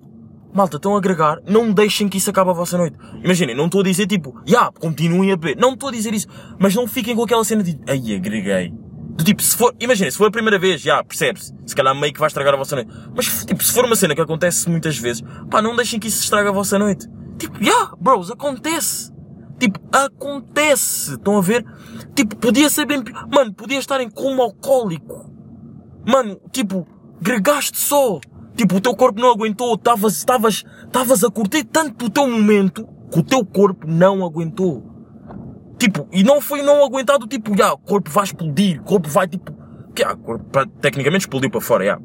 Malta, 0.52 0.76
estão 0.76 0.94
a 0.94 0.98
agregar. 0.98 1.40
Não 1.46 1.72
deixem 1.72 2.08
que 2.08 2.16
isso 2.16 2.30
acabe 2.30 2.50
a 2.50 2.52
vossa 2.52 2.78
noite. 2.78 2.96
Imaginem, 3.22 3.54
não 3.54 3.66
estou 3.66 3.80
a 3.80 3.84
dizer 3.84 4.06
tipo... 4.06 4.40
Ya, 4.48 4.70
continuem 4.72 5.30
a 5.32 5.36
beber. 5.36 5.56
Não 5.56 5.74
estou 5.74 5.88
a 5.88 5.92
dizer 5.92 6.14
isso. 6.14 6.26
Mas 6.58 6.74
não 6.74 6.86
fiquem 6.86 7.14
com 7.14 7.22
aquela 7.22 7.44
cena 7.44 7.62
de... 7.62 7.78
Ai, 7.86 8.16
agreguei. 8.16 8.72
Do 9.10 9.24
tipo, 9.24 9.42
se 9.42 9.56
for... 9.56 9.74
Imaginem, 9.78 10.10
se 10.10 10.16
for 10.16 10.28
a 10.28 10.30
primeira 10.30 10.58
vez, 10.58 10.80
já, 10.80 11.02
percebes? 11.04 11.52
Se 11.66 11.74
calhar 11.76 11.94
meio 11.94 12.12
que 12.12 12.20
vai 12.20 12.28
estragar 12.28 12.54
a 12.54 12.56
vossa 12.56 12.76
noite. 12.76 12.90
Mas, 13.14 13.44
tipo, 13.44 13.62
se 13.62 13.72
for 13.72 13.84
uma 13.84 13.96
cena 13.96 14.14
que 14.14 14.20
acontece 14.20 14.68
muitas 14.70 14.96
vezes... 14.98 15.22
Pá, 15.50 15.60
não 15.60 15.76
deixem 15.76 16.00
que 16.00 16.08
isso 16.08 16.22
estrague 16.22 16.48
a 16.48 16.52
vossa 16.52 16.78
noite. 16.78 17.06
Tipo, 17.38 17.62
ya, 17.62 17.92
bros, 18.00 18.30
acontece. 18.30 19.12
Tipo, 19.58 19.78
acontece. 19.92 21.14
Estão 21.14 21.36
a 21.36 21.40
ver? 21.42 21.64
Tipo, 22.14 22.36
podia 22.36 22.70
ser 22.70 22.86
bem... 22.86 23.02
Mano, 23.30 23.52
podia 23.52 23.78
estar 23.78 24.00
em 24.00 24.08
coma 24.08 24.44
alcoólico. 24.44 25.30
Mano, 26.06 26.40
tipo, 26.50 26.86
gregaste 27.20 27.76
só. 27.76 28.18
Tipo, 28.58 28.74
o 28.74 28.80
teu 28.80 28.94
corpo 28.96 29.20
não 29.20 29.30
aguentou. 29.30 29.76
Estavas, 29.76 30.16
estavas, 30.16 30.64
estavas 30.84 31.22
a 31.22 31.30
curtir 31.30 31.62
tanto 31.62 32.06
o 32.06 32.10
teu 32.10 32.28
momento 32.28 32.84
que 33.10 33.20
o 33.20 33.22
teu 33.22 33.46
corpo 33.46 33.86
não 33.86 34.24
aguentou. 34.24 34.82
Tipo, 35.78 36.08
e 36.10 36.24
não 36.24 36.40
foi 36.40 36.60
não 36.60 36.84
aguentado, 36.84 37.28
tipo, 37.28 37.56
já, 37.56 37.72
o 37.72 37.78
corpo 37.78 38.10
vai 38.10 38.24
explodir, 38.24 38.80
o 38.80 38.84
corpo 38.84 39.08
vai, 39.08 39.28
tipo, 39.28 39.52
que, 39.94 40.02
ah, 40.02 40.12
o 40.12 40.16
corpo, 40.18 40.44
pra- 40.46 40.66
tecnicamente 40.80 41.20
explodiu 41.22 41.48
para 41.48 41.60
fora, 41.60 41.84
já. 41.84 42.00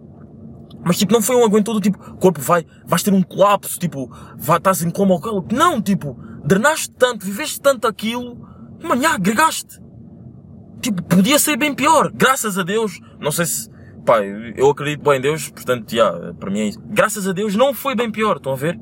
Mas, 0.85 0.99
tipo, 0.99 1.11
não 1.11 1.23
foi 1.23 1.35
um 1.35 1.43
aguentou 1.43 1.73
do 1.73 1.81
tipo, 1.81 1.97
o 1.97 2.17
corpo 2.17 2.39
vai, 2.39 2.63
vais 2.85 3.01
ter 3.01 3.11
um 3.11 3.23
colapso, 3.23 3.79
tipo, 3.79 4.15
vai, 4.37 4.57
estás 4.59 4.83
em 4.83 4.91
coma 4.91 5.15
alcoólico. 5.15 5.47
Não, 5.55 5.81
tipo, 5.81 6.15
drenaste 6.45 6.91
tanto, 6.91 7.25
viveste 7.25 7.59
tanto 7.59 7.87
aquilo, 7.87 8.37
mano, 8.83 9.01
já, 9.01 9.17
gregaste. 9.17 9.81
Tipo, 10.79 11.01
podia 11.01 11.39
ser 11.39 11.57
bem 11.57 11.73
pior. 11.73 12.11
Graças 12.13 12.59
a 12.59 12.63
Deus, 12.63 12.99
não 13.19 13.31
sei 13.31 13.45
se, 13.47 13.69
pá, 14.05 14.21
eu 14.23 14.69
acredito 14.69 15.03
bem 15.03 15.17
em 15.17 15.21
Deus, 15.21 15.49
portanto, 15.49 15.93
já, 15.93 16.11
para 16.39 16.49
mim 16.51 16.59
é 16.61 16.65
isso. 16.65 16.81
Graças 16.85 17.27
a 17.27 17.31
Deus 17.31 17.55
não 17.55 17.73
foi 17.73 17.95
bem 17.95 18.11
pior, 18.11 18.37
estão 18.37 18.53
a 18.53 18.55
ver? 18.55 18.79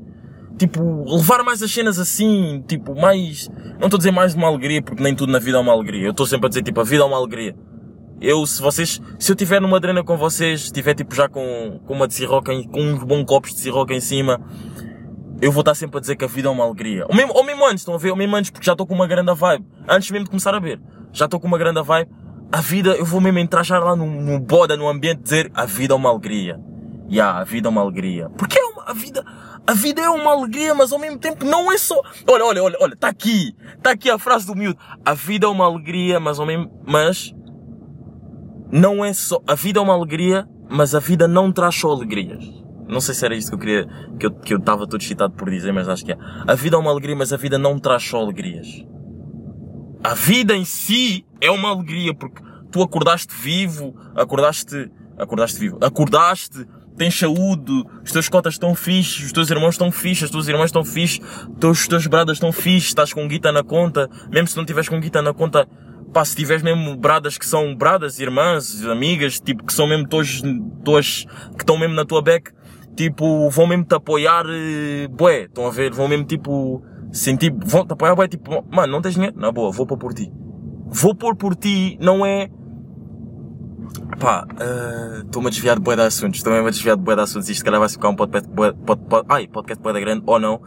Tipo, 0.58 1.04
levar 1.16 1.42
mais 1.42 1.62
as 1.62 1.70
cenas 1.72 1.98
assim, 1.98 2.62
tipo, 2.68 2.94
mais, 2.94 3.48
não 3.78 3.86
estou 3.86 3.96
a 3.96 3.98
dizer 3.98 4.10
mais 4.12 4.34
uma 4.34 4.46
alegria, 4.48 4.82
porque 4.82 5.02
nem 5.02 5.14
tudo 5.14 5.32
na 5.32 5.38
vida 5.38 5.56
é 5.56 5.60
uma 5.60 5.72
alegria. 5.72 6.04
Eu 6.06 6.10
estou 6.10 6.26
sempre 6.26 6.46
a 6.46 6.48
dizer, 6.48 6.62
tipo, 6.62 6.80
a 6.80 6.84
vida 6.84 7.02
é 7.02 7.06
uma 7.06 7.16
alegria. 7.16 7.56
Eu, 8.20 8.46
se 8.46 8.62
vocês, 8.62 9.00
se 9.18 9.32
eu 9.32 9.34
tiver 9.34 9.60
numa 9.60 9.80
drena 9.80 10.04
com 10.04 10.16
vocês, 10.16 10.70
tiver 10.70 10.94
tipo 10.94 11.12
já 11.14 11.28
com, 11.28 11.80
com 11.84 11.94
uma 11.94 12.06
de 12.06 12.22
em- 12.24 12.68
com 12.68 12.80
uns 12.80 13.02
bons 13.02 13.24
copos 13.24 13.52
de 13.52 13.58
cirroca 13.60 13.92
em 13.92 14.00
cima, 14.00 14.40
eu 15.40 15.50
vou 15.50 15.62
estar 15.62 15.74
sempre 15.74 15.96
a 15.98 16.00
dizer 16.00 16.14
que 16.14 16.24
a 16.24 16.28
vida 16.28 16.46
é 16.46 16.50
uma 16.52 16.62
alegria. 16.62 17.04
Ou 17.08 17.16
mesmo, 17.16 17.32
ou 17.34 17.42
mesmo 17.42 17.66
antes, 17.66 17.80
estão 17.80 17.94
a 17.94 17.98
ver? 17.98 18.10
Ou 18.10 18.16
mesmo 18.16 18.36
antes, 18.36 18.50
porque 18.52 18.64
já 18.64 18.72
estou 18.72 18.86
com 18.86 18.94
uma 18.94 19.08
grande 19.08 19.34
vibe. 19.34 19.66
Antes 19.88 20.08
mesmo 20.12 20.24
de 20.26 20.30
começar 20.30 20.54
a 20.54 20.60
ver. 20.60 20.80
Já 21.12 21.24
estou 21.24 21.40
com 21.40 21.48
uma 21.48 21.58
grande 21.58 21.82
vibe. 21.82 22.08
A 22.52 22.60
vida, 22.60 22.90
eu 22.90 23.06
vou 23.06 23.18
mesmo 23.18 23.38
entrar 23.38 23.62
já 23.62 23.78
lá 23.78 23.96
no, 23.96 24.04
no 24.04 24.38
boda, 24.38 24.76
no 24.76 24.86
ambiente, 24.86 25.22
dizer 25.22 25.50
a 25.54 25.64
vida 25.64 25.94
é 25.94 25.96
uma 25.96 26.10
alegria. 26.10 26.60
Ya, 27.10 27.38
a 27.38 27.44
vida 27.44 27.66
é 27.66 27.70
uma 27.70 27.80
alegria. 27.80 28.28
Porque 28.36 28.58
é 28.58 28.64
uma, 28.64 28.90
a 28.90 28.92
vida, 28.92 29.24
a 29.66 29.72
vida 29.72 30.02
é 30.02 30.08
uma 30.10 30.32
alegria, 30.32 30.74
mas 30.74 30.92
ao 30.92 30.98
mesmo 30.98 31.18
tempo 31.18 31.46
não 31.46 31.72
é 31.72 31.78
só... 31.78 31.98
Olha, 32.28 32.44
olha, 32.44 32.62
olha, 32.62 32.76
olha, 32.78 32.94
tá 32.94 33.08
aqui. 33.08 33.56
Tá 33.82 33.92
aqui 33.92 34.10
a 34.10 34.18
frase 34.18 34.46
do 34.46 34.54
miúdo. 34.54 34.78
A 35.02 35.14
vida 35.14 35.46
é 35.46 35.48
uma 35.48 35.64
alegria, 35.64 36.20
mas 36.20 36.38
ao 36.38 36.44
mesmo, 36.44 36.70
mas... 36.86 37.34
Não 38.70 39.02
é 39.02 39.14
só, 39.14 39.40
a 39.46 39.54
vida 39.54 39.78
é 39.78 39.82
uma 39.82 39.94
alegria, 39.94 40.46
mas 40.68 40.94
a 40.94 40.98
vida 40.98 41.26
não 41.26 41.50
traz 41.50 41.74
só 41.74 41.90
alegrias. 41.90 42.44
Não 42.86 43.00
sei 43.00 43.14
se 43.14 43.24
era 43.24 43.34
isto 43.34 43.48
que 43.48 43.54
eu 43.54 43.58
queria, 43.58 43.88
que 44.18 44.26
eu, 44.26 44.30
que 44.30 44.54
eu 44.54 44.58
estava 44.58 44.86
todo 44.86 45.00
excitado 45.00 45.32
por 45.34 45.48
dizer, 45.48 45.72
mas 45.72 45.88
acho 45.88 46.04
que 46.04 46.12
é. 46.12 46.18
A 46.46 46.54
vida 46.54 46.76
é 46.76 46.78
uma 46.78 46.90
alegria, 46.90 47.16
mas 47.16 47.32
a 47.32 47.36
vida 47.38 47.58
não 47.58 47.78
traz 47.78 48.02
só 48.02 48.20
alegrias. 48.20 48.84
A 50.04 50.14
vida 50.14 50.54
em 50.54 50.64
si 50.64 51.24
é 51.42 51.50
uma 51.50 51.70
alegria, 51.70 52.14
porque 52.14 52.40
tu 52.70 52.80
acordaste 52.82 53.34
vivo, 53.34 53.94
acordaste, 54.14 54.90
acordaste 55.18 55.58
vivo, 55.58 55.76
acordaste, 55.82 56.66
tens 56.96 57.18
saúde, 57.18 57.84
os 58.04 58.12
teus 58.12 58.28
cotas 58.28 58.54
estão 58.54 58.76
fixes, 58.76 59.26
os 59.26 59.32
teus 59.32 59.50
irmãos 59.50 59.74
estão 59.74 59.90
fixes, 59.90 60.24
as 60.24 60.30
tuas 60.30 60.46
irmãs 60.46 60.66
estão 60.66 60.84
fixes, 60.84 61.20
os 61.64 61.88
teus, 61.88 62.06
bradas 62.06 62.36
estão 62.36 62.52
fixes, 62.52 62.90
estás 62.90 63.12
com 63.12 63.26
guita 63.26 63.50
na 63.50 63.64
conta, 63.64 64.08
mesmo 64.30 64.46
se 64.46 64.56
não 64.56 64.64
tiveres 64.64 64.88
com 64.88 65.00
guita 65.00 65.20
na 65.20 65.34
conta, 65.34 65.66
pá, 66.12 66.24
se 66.24 66.36
tiveres 66.36 66.62
mesmo 66.62 66.96
bradas 66.96 67.36
que 67.36 67.44
são 67.44 67.74
bradas, 67.74 68.20
irmãs, 68.20 68.84
amigas, 68.84 69.40
tipo, 69.40 69.64
que 69.64 69.72
são 69.72 69.88
mesmo 69.88 70.06
todos, 70.08 70.42
todos 70.84 71.26
que 71.56 71.62
estão 71.62 71.76
mesmo 71.76 71.96
na 71.96 72.04
tua 72.04 72.22
back, 72.22 72.52
tipo, 72.96 73.50
vão 73.50 73.66
mesmo 73.66 73.84
te 73.84 73.96
apoiar, 73.96 74.44
eh, 74.48 75.08
bué, 75.08 75.46
estão 75.46 75.66
a 75.66 75.70
ver, 75.70 75.92
vão 75.92 76.06
mesmo 76.06 76.24
tipo, 76.24 76.84
sentir, 77.10 77.52
vão 77.64 77.84
te 77.84 77.94
apoiar, 77.94 78.14
bué, 78.14 78.28
tipo, 78.28 78.64
mano, 78.70 78.92
não 78.92 79.02
tens 79.02 79.14
dinheiro? 79.14 79.36
Na 79.36 79.50
boa, 79.50 79.72
vou 79.72 79.86
pôr 79.86 79.98
por 79.98 80.14
ti. 80.14 80.30
Vou 80.92 81.14
pôr 81.14 81.34
por 81.34 81.56
ti, 81.56 81.96
não 82.00 82.24
é, 82.24 82.50
Pá, 84.18 84.46
eh, 84.60 85.22
estou-me 85.24 85.48
a 85.48 85.50
desviar 85.50 85.76
de 85.76 85.82
bué 85.82 85.96
de 85.96 86.02
assuntos, 86.02 86.38
estou 86.38 86.52
mesmo 86.52 86.68
a 86.68 86.70
desviar 86.70 86.96
de 86.96 87.02
bué 87.02 87.16
de 87.16 87.22
assuntos, 87.22 87.48
isto 87.48 87.58
se 87.58 87.64
calhar 87.64 87.80
vai 87.80 87.88
ficar 87.88 88.08
um 88.08 88.14
podcast 88.14 88.48
bué, 88.48 88.72
pod, 88.72 89.02
pod, 89.08 89.26
ai, 89.28 89.48
podcast 89.48 89.82
bué 89.82 89.92
da 89.92 90.00
grande, 90.00 90.22
ou 90.26 90.38
não, 90.38 90.60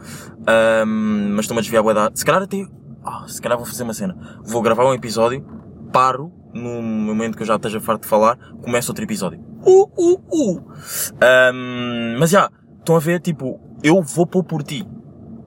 Ahm, 0.46 1.32
mas 1.34 1.44
estou-me 1.44 1.60
a 1.60 1.62
desviar 1.62 1.82
bué 1.82 1.94
da, 1.94 2.10
se 2.12 2.24
calhar 2.24 2.42
até, 2.42 2.66
ah, 3.04 3.24
se 3.26 3.40
calhar 3.40 3.56
vou 3.56 3.66
fazer 3.66 3.84
uma 3.84 3.94
cena, 3.94 4.16
vou 4.44 4.60
gravar 4.60 4.84
um 4.84 4.92
episódio, 4.92 5.44
paro, 5.92 6.32
no 6.52 6.82
momento 6.82 7.36
que 7.36 7.42
eu 7.42 7.46
já 7.46 7.56
esteja 7.56 7.80
farto 7.80 8.02
de 8.02 8.08
falar, 8.08 8.36
começa 8.62 8.90
outro 8.90 9.04
episódio. 9.04 9.40
Uh, 9.64 9.88
uh, 9.96 10.22
uh. 10.32 10.64
Ahm, 11.22 12.18
mas 12.18 12.30
já, 12.30 12.50
estão 12.78 12.96
a 12.96 13.00
ver, 13.00 13.20
tipo, 13.20 13.60
eu 13.82 14.02
vou 14.02 14.26
pôr 14.26 14.44
por 14.44 14.62
ti. 14.62 14.86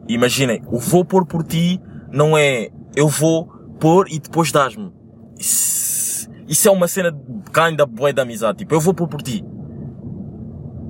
Imaginem, 0.08 0.64
o 0.68 0.80
vou 0.80 1.06
pôr 1.06 1.26
por 1.26 1.44
ti 1.44 1.80
não 2.12 2.36
é 2.36 2.70
eu 2.96 3.08
vou 3.08 3.59
pôr 3.80 4.08
e 4.10 4.20
depois 4.20 4.52
dás-me. 4.52 4.92
Isso, 5.38 6.30
isso 6.48 6.68
é 6.68 6.72
uma 6.72 6.88
cena 6.88 7.12
kinda 7.54 7.86
bué 7.86 8.14
da 8.14 8.24
amizade. 8.24 8.60
Tipo, 8.60 8.76
eu 8.76 8.80
vou 8.80 8.94
pôr 8.94 9.08
por 9.08 9.22
ti. 9.22 9.44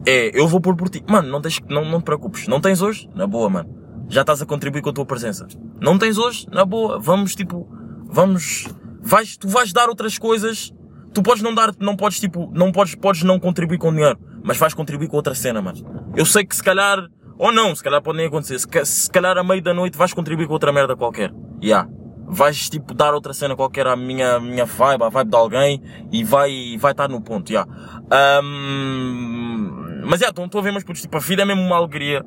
É, 0.06 0.32
eu 0.40 0.48
vou 0.48 0.60
pôr 0.60 0.76
por 0.76 0.90
ti. 0.90 1.04
Mano, 1.08 1.30
não, 1.30 1.42
tens, 1.42 1.60
não, 1.70 1.86
não 1.86 2.00
te 2.00 2.06
preocupes. 2.06 2.48
Não 2.48 2.60
tens 2.60 2.82
hoje? 2.82 3.10
Na 3.14 3.28
boa, 3.28 3.50
mano. 3.50 3.70
Já 4.10 4.22
estás 4.22 4.42
a 4.42 4.46
contribuir 4.46 4.82
com 4.82 4.90
a 4.90 4.94
tua 4.94 5.06
presença. 5.06 5.48
Não 5.80 5.98
tens 5.98 6.18
hoje? 6.18 6.48
Na 6.52 6.66
boa. 6.66 7.00
Vamos, 7.00 7.36
tipo, 7.36 7.70
vamos, 8.06 8.68
vais, 9.02 9.38
tu 9.38 9.48
vais 9.48 9.72
dar 9.72 9.88
outras 9.88 10.18
coisas. 10.18 10.74
Tu 11.14 11.22
podes 11.22 11.44
não 11.44 11.54
dar, 11.54 11.74
não 11.80 11.96
podes, 11.96 12.20
tipo, 12.20 12.52
não 12.54 12.72
podes, 12.72 12.96
podes 12.96 13.24
não 13.24 13.40
contribuir 13.40 13.78
com 13.78 13.92
dinheiro. 13.92 14.18
Mas 14.44 14.58
vais 14.58 14.74
contribuir 14.74 15.08
com 15.08 15.18
outra 15.18 15.36
cena, 15.36 15.62
mano. 15.62 16.12
Eu 16.16 16.26
sei 16.26 16.46
que 16.46 16.56
se 16.56 16.64
calhar, 16.64 17.08
ou 17.38 17.52
não, 17.52 17.76
se 17.76 17.84
calhar 17.84 18.02
pode 18.02 18.18
nem 18.18 18.28
acontecer. 18.28 18.58
Se, 18.60 18.68
se 18.86 19.10
calhar 19.10 19.38
a 19.38 19.44
meio 19.44 19.62
da 19.62 19.74
noite 19.74 19.98
vais 19.98 20.14
contribuir 20.14 20.48
com 20.48 20.54
outra 20.54 20.72
merda 20.72 20.96
qualquer. 20.96 21.32
Ya. 21.64 21.88
Vais, 22.32 22.70
tipo, 22.70 22.94
dar 22.94 23.16
outra 23.16 23.34
cena 23.34 23.56
qualquer 23.56 23.88
à 23.88 23.96
minha, 23.96 24.40
minha 24.40 24.64
vibe, 24.64 25.04
à 25.04 25.10
vibe 25.10 25.30
de 25.30 25.36
alguém. 25.36 25.82
E 26.12 26.24
vai, 26.24 26.78
vai 26.78 26.92
estar 26.92 27.10
no 27.10 27.22
ponto, 27.22 27.52
ya. 27.52 27.66
Ahm, 28.12 30.04
mas 30.06 30.20
já, 30.20 30.30
estou 30.30 30.60
a 30.60 30.62
ver, 30.62 30.72
mas 30.72 30.84
putos, 30.84 31.02
tipo, 31.02 31.18
a 31.18 31.20
vida 31.20 31.42
é 31.42 31.46
mesmo 31.46 31.64
uma 31.64 31.76
alegria. 31.76 32.24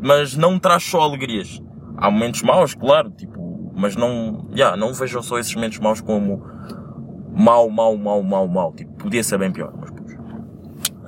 Mas 0.00 0.36
não 0.36 0.58
traz 0.58 0.84
só 0.84 1.02
alegrias. 1.02 1.60
Há 1.96 2.10
momentos 2.10 2.42
maus, 2.42 2.74
claro, 2.74 3.10
tipo, 3.10 3.72
mas 3.74 3.96
não, 3.96 4.48
já, 4.54 4.76
não 4.76 4.94
vejam 4.94 5.22
só 5.22 5.38
esses 5.38 5.54
momentos 5.54 5.78
maus 5.78 6.00
como 6.00 6.42
mau, 7.34 7.68
mau, 7.68 7.96
mau, 7.96 8.22
mau, 8.22 8.46
mau. 8.46 8.72
Tipo, 8.72 8.92
podia 8.92 9.22
ser 9.24 9.38
bem 9.38 9.50
pior, 9.50 9.72
mas 9.78 9.90
putos. 9.90 10.14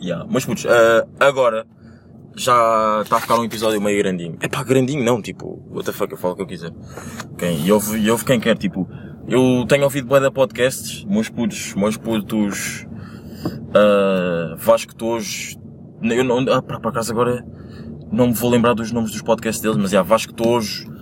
Ya, 0.00 0.26
mas 0.28 0.44
putos, 0.44 0.66
ah, 0.66 1.06
agora, 1.20 1.64
já 2.36 3.00
está 3.02 3.16
a 3.16 3.20
ficar 3.20 3.38
um 3.38 3.44
episódio 3.44 3.80
meio 3.80 4.02
grandinho. 4.02 4.36
É 4.40 4.48
pá, 4.48 4.62
grandinho 4.62 5.04
não, 5.04 5.20
tipo, 5.20 5.62
what 5.70 5.84
the 5.84 5.92
fuck, 5.92 6.12
eu 6.12 6.18
falo 6.18 6.34
o 6.34 6.36
que 6.36 6.42
eu 6.42 6.46
quiser. 6.46 6.72
Quem, 7.38 7.64
e 7.64 7.72
ouve, 7.72 8.10
ouve 8.10 8.24
quem 8.24 8.40
quer, 8.40 8.56
tipo, 8.56 8.88
eu 9.28 9.64
tenho 9.68 9.84
ouvido 9.84 10.08
bué 10.08 10.20
de 10.20 10.30
podcasts, 10.30 11.04
meus 11.04 11.28
putos, 11.28 11.74
meus 11.74 11.96
putos, 11.96 12.86
ah, 13.74 14.54
Vasco 14.56 14.94
Tojos, 14.94 15.56
eu 16.02 16.24
não, 16.24 16.38
ah, 16.52 16.62
por 16.62 16.88
acaso 16.88 17.12
agora 17.12 17.44
não 18.10 18.28
me 18.28 18.34
vou 18.34 18.50
lembrar 18.50 18.74
dos 18.74 18.92
nomes 18.92 19.10
dos 19.10 19.22
podcasts 19.22 19.62
deles, 19.62 19.78
mas 19.78 19.92
é 19.94 20.02
Vasco 20.02 20.34
Tojo, 20.34 20.92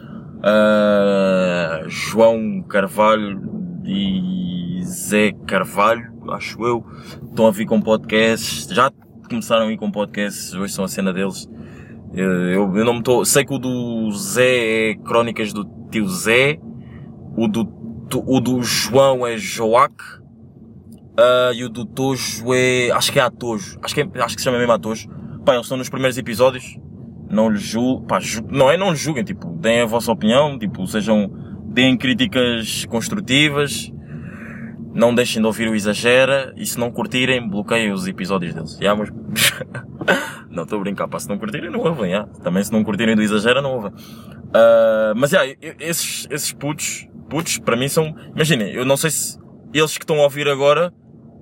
ah, 0.43 1.83
João 1.87 2.62
Carvalho 2.62 3.81
e 3.85 4.81
Zé 4.85 5.33
Carvalho, 5.47 6.12
acho 6.31 6.64
eu, 6.64 6.85
estão 7.29 7.47
a 7.47 7.51
vir 7.51 7.66
com 7.66 7.81
podcasts, 7.81 8.69
já 8.73 8.93
começaram 9.31 9.69
a 9.69 9.73
ir 9.73 9.79
com 9.79 9.90
podcasts, 9.90 10.53
hoje 10.55 10.73
são 10.75 10.85
a 10.85 10.88
cena 10.88 11.12
deles. 11.12 11.49
Eu, 12.12 12.77
eu, 12.77 12.85
não 12.85 12.95
me 12.95 13.03
sei 13.25 13.45
que 13.45 13.55
o 13.55 13.59
do 13.59 14.11
Zé 14.11 14.90
é 14.90 14.95
Crónicas 14.97 15.53
do 15.53 15.64
Tio 15.90 16.09
Zé, 16.09 16.59
o 17.37 17.47
do, 17.47 17.61
o 18.27 18.40
do 18.40 18.61
João 18.62 19.25
é 19.25 19.38
Joac, 19.38 19.95
ah, 21.16 21.53
e 21.55 21.62
o 21.64 21.69
do 21.69 21.85
Tojo 21.85 22.53
é, 22.53 22.90
acho 22.90 23.12
que 23.12 23.21
é 23.21 23.23
Atojo, 23.23 23.79
acho 23.83 23.95
que, 23.95 24.01
é, 24.01 24.09
acho 24.16 24.35
que 24.35 24.40
se 24.43 24.45
chama 24.45 24.59
mesmo 24.59 24.73
Atojo. 24.73 25.09
Pá, 25.45 25.55
eles 25.55 25.66
estão 25.66 25.79
nos 25.79 25.88
primeiros 25.88 26.19
episódios, 26.19 26.77
não 27.31 27.49
lhes 27.49 27.62
julguem, 27.62 28.07
pá, 28.09 28.19
ju- 28.19 28.45
não 28.51 28.69
é 28.69 28.77
não 28.77 28.95
julguem, 28.95 29.23
tipo, 29.23 29.49
deem 29.61 29.83
a 29.83 29.87
vossa 29.87 30.11
opinião, 30.11 30.59
tipo, 30.59 30.85
sejam, 30.88 31.31
deem 31.66 31.97
críticas 31.97 32.85
construtivas, 32.87 33.93
não 34.92 35.14
deixem 35.14 35.40
de 35.40 35.46
ouvir 35.46 35.68
o 35.68 35.74
Exagera, 35.74 36.53
e 36.57 36.66
se 36.66 36.79
não 36.79 36.90
curtirem, 36.90 37.48
bloqueiem 37.48 37.92
os 37.92 38.07
episódios 38.07 38.55
deles. 38.55 38.79
Já, 38.81 38.94
mas... 38.94 39.11
não, 40.50 40.64
estou 40.64 40.79
a 40.79 40.83
brincar, 40.83 41.09
pá, 41.09 41.18
se 41.18 41.29
não 41.29 41.38
curtirem, 41.38 41.70
não 41.70 41.81
ouvem, 41.81 42.11
já. 42.12 42.24
Também 42.42 42.62
se 42.64 42.72
não 42.72 42.83
curtirem 42.83 43.14
do 43.14 43.22
Exagera, 43.22 43.62
não 43.62 43.74
ouvem. 43.74 43.92
Ah, 44.53 45.12
mas, 45.16 45.31
já, 45.31 45.40
esses, 45.79 46.26
esses 46.31 46.53
putos, 46.53 47.09
putos, 47.29 47.59
para 47.59 47.76
mim 47.76 47.88
são, 47.88 48.14
imaginem, 48.35 48.72
eu 48.72 48.85
não 48.85 48.96
sei 48.96 49.11
se 49.11 49.38
eles 49.72 49.96
que 49.96 50.05
estão 50.05 50.18
a 50.20 50.24
ouvir 50.24 50.48
agora, 50.48 50.92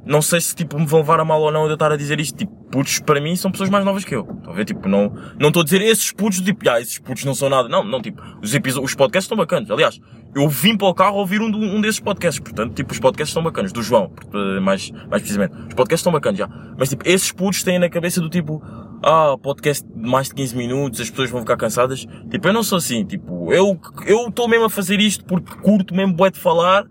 não 0.05 0.23
sei 0.23 0.41
se 0.41 0.55
tipo 0.55 0.79
me 0.79 0.87
vão 0.87 1.01
levar 1.01 1.21
a 1.21 1.25
mal 1.25 1.41
ou 1.41 1.53
não 1.53 1.65
de 1.65 1.71
eu 1.71 1.75
estar 1.75 1.93
a 1.93 1.97
dizer 1.97 2.19
isto, 2.19 2.37
tipo, 2.37 2.53
putos 2.71 2.99
para 3.01 3.21
mim 3.21 3.37
são 3.37 3.51
pessoas 3.51 3.71
mais 3.71 3.85
novas 3.85 4.05
que 4.05 4.15
eu. 4.15 4.23
Estão 4.23 4.53
a 4.53 4.57
ver? 4.57 4.65
Tipo, 4.65 4.89
não, 4.89 5.13
não 5.39 5.49
estou 5.49 5.63
a 5.63 5.65
dizer 5.65 5.83
esses 5.83 6.13
putos, 6.13 6.41
tipo, 6.41 6.69
ah, 6.69 6.81
esses 6.81 6.99
putos 6.99 7.25
não 7.25 7.35
são 7.35 7.49
nada. 7.49 7.69
Não, 7.69 7.85
não, 7.85 8.01
tipo, 8.01 8.23
os 8.43 8.55
episódios, 8.55 8.91
os 8.91 8.97
podcasts 8.97 9.25
estão 9.25 9.37
bacanas. 9.37 9.71
Aliás, 9.71 10.01
eu 10.35 10.49
vim 10.49 10.77
para 10.77 10.89
o 10.89 10.95
carro 10.95 11.17
ouvir 11.17 11.41
um, 11.41 11.47
um 11.47 11.81
desses 11.81 12.01
podcasts, 12.01 12.41
portanto, 12.41 12.75
tipo, 12.75 12.93
os 12.93 12.99
podcasts 12.99 13.31
estão 13.31 13.43
bacanas, 13.43 13.73
do 13.73 13.83
João, 13.83 14.13
eh, 14.33 14.61
mais, 14.61 14.91
mais 14.91 15.23
precisamente. 15.23 15.55
Os 15.69 15.75
podcasts 15.75 16.01
estão 16.01 16.13
bacanas, 16.13 16.39
já. 16.39 16.49
Mas 16.79 16.91
tipo, 16.91 17.09
esses 17.09 17.33
putos 17.33 17.63
têm 17.63 17.79
na 17.79 17.89
cabeça 17.89 18.21
do 18.21 18.29
tipo, 18.29 18.63
ah, 19.03 19.37
podcast 19.43 19.87
de 19.87 20.09
mais 20.09 20.29
de 20.29 20.35
15 20.35 20.57
minutos, 20.57 21.01
as 21.01 21.11
pessoas 21.11 21.31
vão 21.31 21.41
ficar 21.41 21.57
cansadas. 21.57 22.07
Tipo, 22.31 22.49
eu 22.49 22.53
não 22.53 22.63
sou 22.63 22.79
assim, 22.79 23.05
tipo, 23.05 23.53
eu, 23.53 23.79
eu 24.07 24.29
estou 24.29 24.49
mesmo 24.49 24.67
a 24.67 24.71
fazer 24.71 25.01
isto 25.01 25.25
porque 25.25 25.55
curto 25.57 25.95
mesmo 25.95 26.15
bué 26.15 26.31
de 26.31 26.39
falar, 26.39 26.85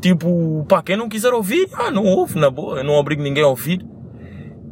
Tipo, 0.00 0.64
pá, 0.68 0.82
quem 0.82 0.96
não 0.96 1.08
quiser 1.08 1.32
ouvir, 1.32 1.68
ah, 1.74 1.90
não 1.90 2.04
ouve, 2.04 2.38
na 2.38 2.50
boa, 2.50 2.78
eu 2.78 2.84
não 2.84 2.94
obrigo 2.94 3.22
ninguém 3.22 3.42
a 3.42 3.48
ouvir. 3.48 3.84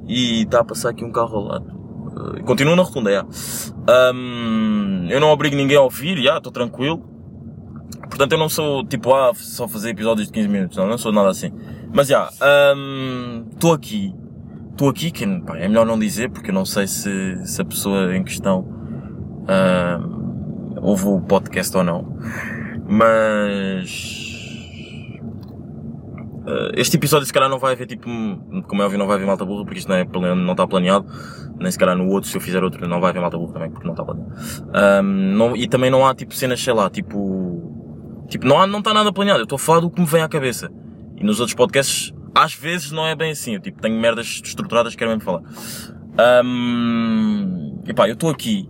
E 0.06 0.42
está 0.42 0.60
a 0.60 0.64
passar 0.64 0.90
aqui 0.90 1.04
um 1.04 1.10
carro 1.10 1.36
ao 1.36 1.44
lado. 1.44 1.66
Uh, 1.66 2.44
continuo 2.44 2.76
na 2.76 2.82
rotunda, 2.82 3.10
já. 3.10 3.26
Ahm, 3.88 5.08
eu 5.08 5.18
não 5.18 5.28
obrigo 5.28 5.56
ninguém 5.56 5.76
a 5.76 5.80
ouvir, 5.80 6.22
já, 6.22 6.36
estou 6.36 6.52
tranquilo. 6.52 7.02
Portanto, 8.08 8.32
eu 8.32 8.38
não 8.38 8.48
sou, 8.48 8.84
tipo, 8.84 9.14
ah, 9.14 9.32
só 9.34 9.66
fazer 9.66 9.90
episódios 9.90 10.26
de 10.26 10.32
15 10.32 10.48
minutos, 10.48 10.76
não, 10.76 10.86
não 10.86 10.98
sou 10.98 11.10
nada 11.10 11.30
assim. 11.30 11.50
Mas 11.92 12.08
já, 12.08 12.28
estou 13.50 13.72
aqui. 13.72 14.14
Estou 14.72 14.88
aqui, 14.90 15.10
que 15.10 15.26
pá, 15.40 15.56
é 15.56 15.68
melhor 15.68 15.86
não 15.86 15.98
dizer, 15.98 16.30
porque 16.30 16.50
eu 16.50 16.54
não 16.54 16.64
sei 16.64 16.86
se, 16.86 17.46
se 17.46 17.62
a 17.62 17.64
pessoa 17.64 18.14
em 18.14 18.22
questão 18.22 18.66
ahm, 19.48 20.76
ouve 20.82 21.06
o 21.06 21.20
podcast 21.20 21.74
ou 21.76 21.84
não. 21.84 22.18
Mas 22.86 24.23
Uh, 24.23 24.23
este 26.74 26.96
episódio 26.96 27.26
se 27.26 27.32
calhar 27.32 27.48
não 27.48 27.58
vai 27.58 27.72
haver 27.72 27.86
tipo, 27.86 28.04
como 28.68 28.82
é 28.82 28.84
óbvio 28.84 28.98
não 28.98 29.06
vai 29.06 29.16
haver 29.16 29.26
malta 29.26 29.44
burra 29.44 29.64
porque 29.64 29.78
isto 29.78 29.88
não, 29.88 29.96
é, 29.96 30.34
não 30.34 30.52
está 30.52 30.66
planeado, 30.66 31.06
nem 31.58 31.70
se 31.70 31.78
calhar 31.78 31.96
no 31.96 32.08
outro 32.08 32.28
se 32.28 32.36
eu 32.36 32.40
fizer 32.40 32.62
outro 32.62 32.86
não 32.86 33.00
vai 33.00 33.10
haver 33.10 33.20
malta 33.20 33.38
burra 33.38 33.52
também 33.54 33.70
porque 33.70 33.86
não 33.86 33.94
está 33.94 34.04
planeado. 34.04 34.32
Um, 35.02 35.36
não- 35.36 35.56
e 35.56 35.66
também 35.66 35.90
não 35.90 36.06
há 36.06 36.14
tipo 36.14 36.34
cenas, 36.34 36.60
sei 36.62 36.74
lá, 36.74 36.90
tipo, 36.90 38.24
tipo 38.28 38.46
não 38.46 38.60
há, 38.60 38.66
não 38.66 38.80
está 38.80 38.92
nada 38.92 39.12
planeado, 39.12 39.40
eu 39.40 39.44
estou 39.44 39.56
a 39.56 39.58
falar 39.58 39.80
do 39.80 39.90
que 39.90 40.00
me 40.00 40.06
vem 40.06 40.22
à 40.22 40.28
cabeça. 40.28 40.70
E 41.16 41.24
nos 41.24 41.40
outros 41.40 41.54
podcasts, 41.54 42.12
às 42.34 42.54
vezes 42.54 42.90
não 42.90 43.06
é 43.06 43.14
bem 43.14 43.30
assim, 43.30 43.54
eu 43.54 43.60
tipo, 43.60 43.80
tenho 43.80 43.98
merdas 43.98 44.26
estruturadas 44.26 44.92
que 44.92 44.98
quero 44.98 45.10
mesmo 45.10 45.22
falar. 45.24 45.42
Um, 46.44 47.80
e 47.86 47.92
pá, 47.94 48.08
eu 48.08 48.14
estou 48.14 48.30
aqui, 48.30 48.68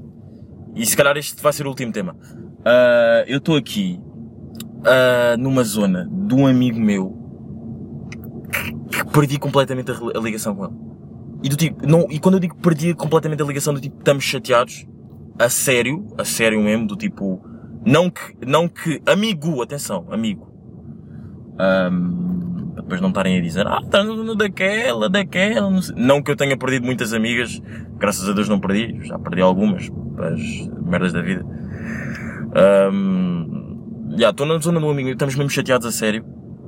e 0.75 0.85
se 0.85 0.97
calhar 0.97 1.17
este 1.17 1.43
vai 1.43 1.53
ser 1.53 1.67
o 1.67 1.71
último 1.71 1.93
tema. 1.93 2.15
Uh, 2.61 3.25
eu 3.27 3.39
estou 3.39 3.57
aqui, 3.57 4.01
uh, 4.81 5.37
numa 5.39 5.63
zona 5.65 6.09
de 6.11 6.35
um 6.35 6.47
amigo 6.47 6.79
meu, 6.81 7.24
perdi 9.15 9.39
completamente 9.39 9.93
a, 9.93 9.95
a 9.95 10.21
ligação 10.21 10.57
com 10.57 10.65
ele. 10.65 10.75
E 11.45 11.49
do 11.49 11.57
tipo, 11.57 11.87
não, 11.87 12.07
e 12.11 12.19
quando 12.19 12.35
eu 12.35 12.41
digo 12.41 12.57
perdi 12.57 12.95
completamente 12.95 13.43
a 13.43 13.47
ligação 13.47 13.73
do 13.73 13.81
tipo, 13.81 13.97
estamos 13.99 14.25
chateados, 14.25 14.87
a 15.39 15.49
sério, 15.49 16.07
a 16.19 16.25
sério 16.25 16.61
mesmo, 16.61 16.87
do 16.87 16.97
tipo, 16.97 17.41
não 17.87 18.11
que, 18.11 18.35
não 18.45 18.67
que, 18.67 19.01
amigo, 19.07 19.63
atenção, 19.63 20.07
amigo. 20.11 20.53
Ahm, 21.59 22.73
para 22.73 22.83
depois 22.83 23.01
não 23.01 23.11
estarem 23.11 23.39
a 23.39 23.41
dizer, 23.41 23.67
ah, 23.67 23.81
está 23.85 24.03
no 24.03 24.35
daquela, 24.35 25.09
daquela, 25.09 25.71
não, 25.71 25.81
sei. 25.81 25.95
não 25.97 26.23
que 26.23 26.31
eu 26.31 26.37
tenha 26.37 26.57
perdido 26.57 26.85
muitas 26.85 27.13
amigas, 27.13 27.63
graças 27.99 28.29
a 28.29 28.33
Deus 28.33 28.49
não 28.49 28.59
perdi, 28.59 29.07
já 29.07 29.19
perdi 29.19 29.41
algumas, 29.41 29.91
as 30.19 30.69
merdas 30.85 31.13
da 31.13 31.23
vida. 31.23 31.45
Ahm, 32.57 34.17
já, 34.19 34.31
estou 34.31 34.47
na 34.47 34.59
zona 34.59 34.81
do 34.81 34.91
amigo, 34.91 35.11
estamos 35.11 35.37
mesmo 35.37 35.51
chateados 35.51 35.87
a 35.87 35.93
sério, 35.93 36.25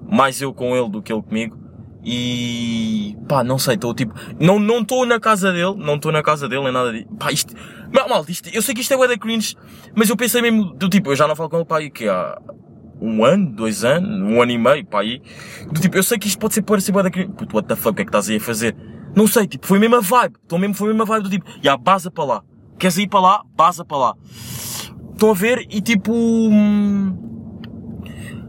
mais 0.08 0.40
eu 0.40 0.54
com 0.54 0.76
ele 0.76 0.88
do 0.88 1.02
que 1.02 1.12
ele 1.12 1.22
comigo. 1.22 1.65
E 2.08 3.16
pá, 3.28 3.42
não 3.42 3.58
sei, 3.58 3.74
estou 3.74 3.92
tipo, 3.92 4.14
não 4.38 4.60
estou 4.80 5.04
na 5.04 5.18
casa 5.18 5.50
dele, 5.50 5.74
não 5.76 5.96
estou 5.96 6.12
na 6.12 6.22
casa 6.22 6.48
dele 6.48 6.62
nem 6.62 6.72
nada 6.72 6.92
disso. 6.92 7.08
Pá, 7.18 7.32
isto, 7.32 7.52
mal, 7.92 8.08
mal, 8.08 8.24
isto, 8.28 8.48
eu 8.54 8.62
sei 8.62 8.76
que 8.76 8.80
isto 8.80 8.94
é 8.94 9.08
da 9.08 9.18
cringe, 9.18 9.56
mas 9.92 10.08
eu 10.08 10.16
pensei 10.16 10.40
mesmo 10.40 10.72
do 10.72 10.88
tipo, 10.88 11.10
eu 11.10 11.16
já 11.16 11.26
não 11.26 11.34
falo 11.34 11.50
com 11.50 11.56
ele 11.56 11.64
pá, 11.64 11.82
e 11.82 11.90
que 11.90 12.08
há 12.08 12.40
um 13.00 13.24
ano, 13.24 13.50
dois 13.50 13.84
anos, 13.84 14.08
um 14.22 14.40
ano 14.40 14.52
e 14.52 14.56
meio, 14.56 14.86
pá, 14.86 15.00
aí. 15.00 15.20
Do 15.72 15.80
tipo, 15.80 15.96
eu 15.96 16.02
sei 16.04 16.16
que 16.16 16.28
isto 16.28 16.38
pode 16.38 16.54
ser 16.54 16.62
parecer 16.62 16.92
bué 16.92 17.02
da 17.02 17.10
criança. 17.10 17.32
Puto, 17.32 17.56
what 17.56 17.66
the 17.66 17.74
fuck, 17.74 17.90
o 17.90 17.94
que 17.94 18.02
é 18.02 18.04
que 18.04 18.08
estás 18.10 18.30
aí 18.30 18.36
a 18.36 18.40
fazer? 18.40 18.76
Não 19.16 19.26
sei, 19.26 19.48
tipo, 19.48 19.66
foi 19.66 19.78
a 19.78 19.80
mesma 19.80 20.00
vibe. 20.00 20.36
Então 20.46 20.58
mesmo 20.58 20.74
foi 20.74 20.90
a 20.90 20.90
mesma 20.92 21.04
vibe 21.04 21.24
do 21.24 21.30
tipo, 21.30 21.44
já, 21.60 21.76
baza 21.76 22.08
para 22.08 22.24
lá. 22.24 22.42
Queres 22.78 22.98
ir 22.98 23.08
para 23.08 23.18
lá? 23.20 23.42
Baza 23.56 23.84
para 23.84 23.96
lá. 23.96 24.14
Estão 25.12 25.30
a 25.30 25.34
ver? 25.34 25.66
E 25.70 25.80
tipo. 25.80 26.12
hum, 26.12 27.26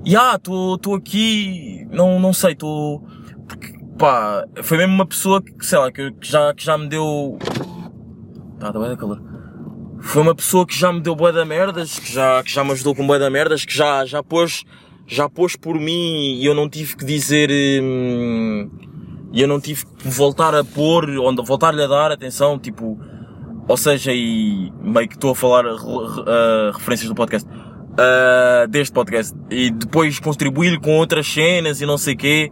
Ya, 0.06 0.36
estou 0.36 0.96
aqui, 0.96 1.86
não, 1.92 2.18
não 2.18 2.32
sei, 2.32 2.54
estou. 2.54 3.02
Porque, 3.02 3.17
pá, 3.98 4.46
foi 4.64 4.78
mesmo 4.78 4.94
uma 4.94 5.06
pessoa 5.06 5.42
que, 5.42 5.66
sei 5.66 5.78
lá, 5.78 5.92
que, 5.92 6.14
já, 6.22 6.54
que 6.54 6.64
já 6.64 6.78
me 6.78 6.88
deu. 6.88 7.38
Tá, 8.60 8.72
tá 8.72 8.80
bem 8.80 8.90
da 8.90 8.98
calor. 8.98 9.22
Foi 10.00 10.22
uma 10.22 10.36
pessoa 10.36 10.66
que 10.66 10.78
já 10.78 10.94
me 10.94 11.02
deu 11.02 11.16
bué 11.16 11.32
da 11.32 11.44
merdas, 11.44 12.00
que 12.00 12.12
já, 12.12 12.44
que 12.44 12.52
já 12.52 12.64
me 12.64 12.72
ajudou 12.72 12.96
com 12.96 13.06
bué 13.06 13.18
da 13.20 13.30
merdas, 13.30 13.66
que 13.66 13.76
já, 13.76 14.06
já 14.06 14.22
pôs, 14.22 14.64
já 15.08 15.28
pôs 15.28 15.56
por 15.56 15.80
mim 15.80 16.36
e 16.40 16.46
eu 16.46 16.54
não 16.54 16.70
tive 16.70 16.96
que 16.96 17.04
dizer, 17.04 17.50
hum, 17.82 18.70
e 19.34 19.42
eu 19.42 19.48
não 19.48 19.60
tive 19.60 19.86
que 19.86 20.08
voltar 20.08 20.54
a 20.56 20.64
pôr, 20.64 21.10
ou 21.10 21.36
voltar-lhe 21.44 21.82
a 21.82 21.88
dar 21.88 22.12
atenção, 22.12 22.60
tipo, 22.60 22.98
ou 23.68 23.76
seja, 23.76 24.14
e 24.14 24.72
meio 24.82 25.08
que 25.08 25.16
estou 25.16 25.32
a 25.32 25.36
falar 25.36 25.66
uh, 25.66 25.76
uh, 25.76 26.72
referências 26.74 27.10
do 27.10 27.16
podcast, 27.16 27.48
uh, 27.50 28.68
deste 28.70 28.94
podcast, 28.94 29.36
e 29.50 29.72
depois 29.72 30.20
contribuir 30.20 30.80
com 30.80 30.98
outras 30.98 31.28
cenas 31.28 31.82
e 31.82 31.86
não 31.86 31.98
sei 31.98 32.16
quê, 32.16 32.52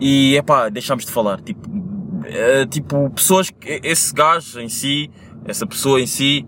e 0.00 0.36
é 0.36 0.42
pá, 0.42 0.68
deixámos 0.68 1.04
de 1.04 1.12
falar, 1.12 1.40
tipo, 1.40 1.68
uh, 1.68 2.66
tipo, 2.68 3.10
pessoas, 3.10 3.52
esse 3.82 4.12
gajo 4.12 4.60
em 4.60 4.68
si, 4.68 5.10
essa 5.44 5.66
pessoa 5.66 6.00
em 6.00 6.06
si, 6.06 6.46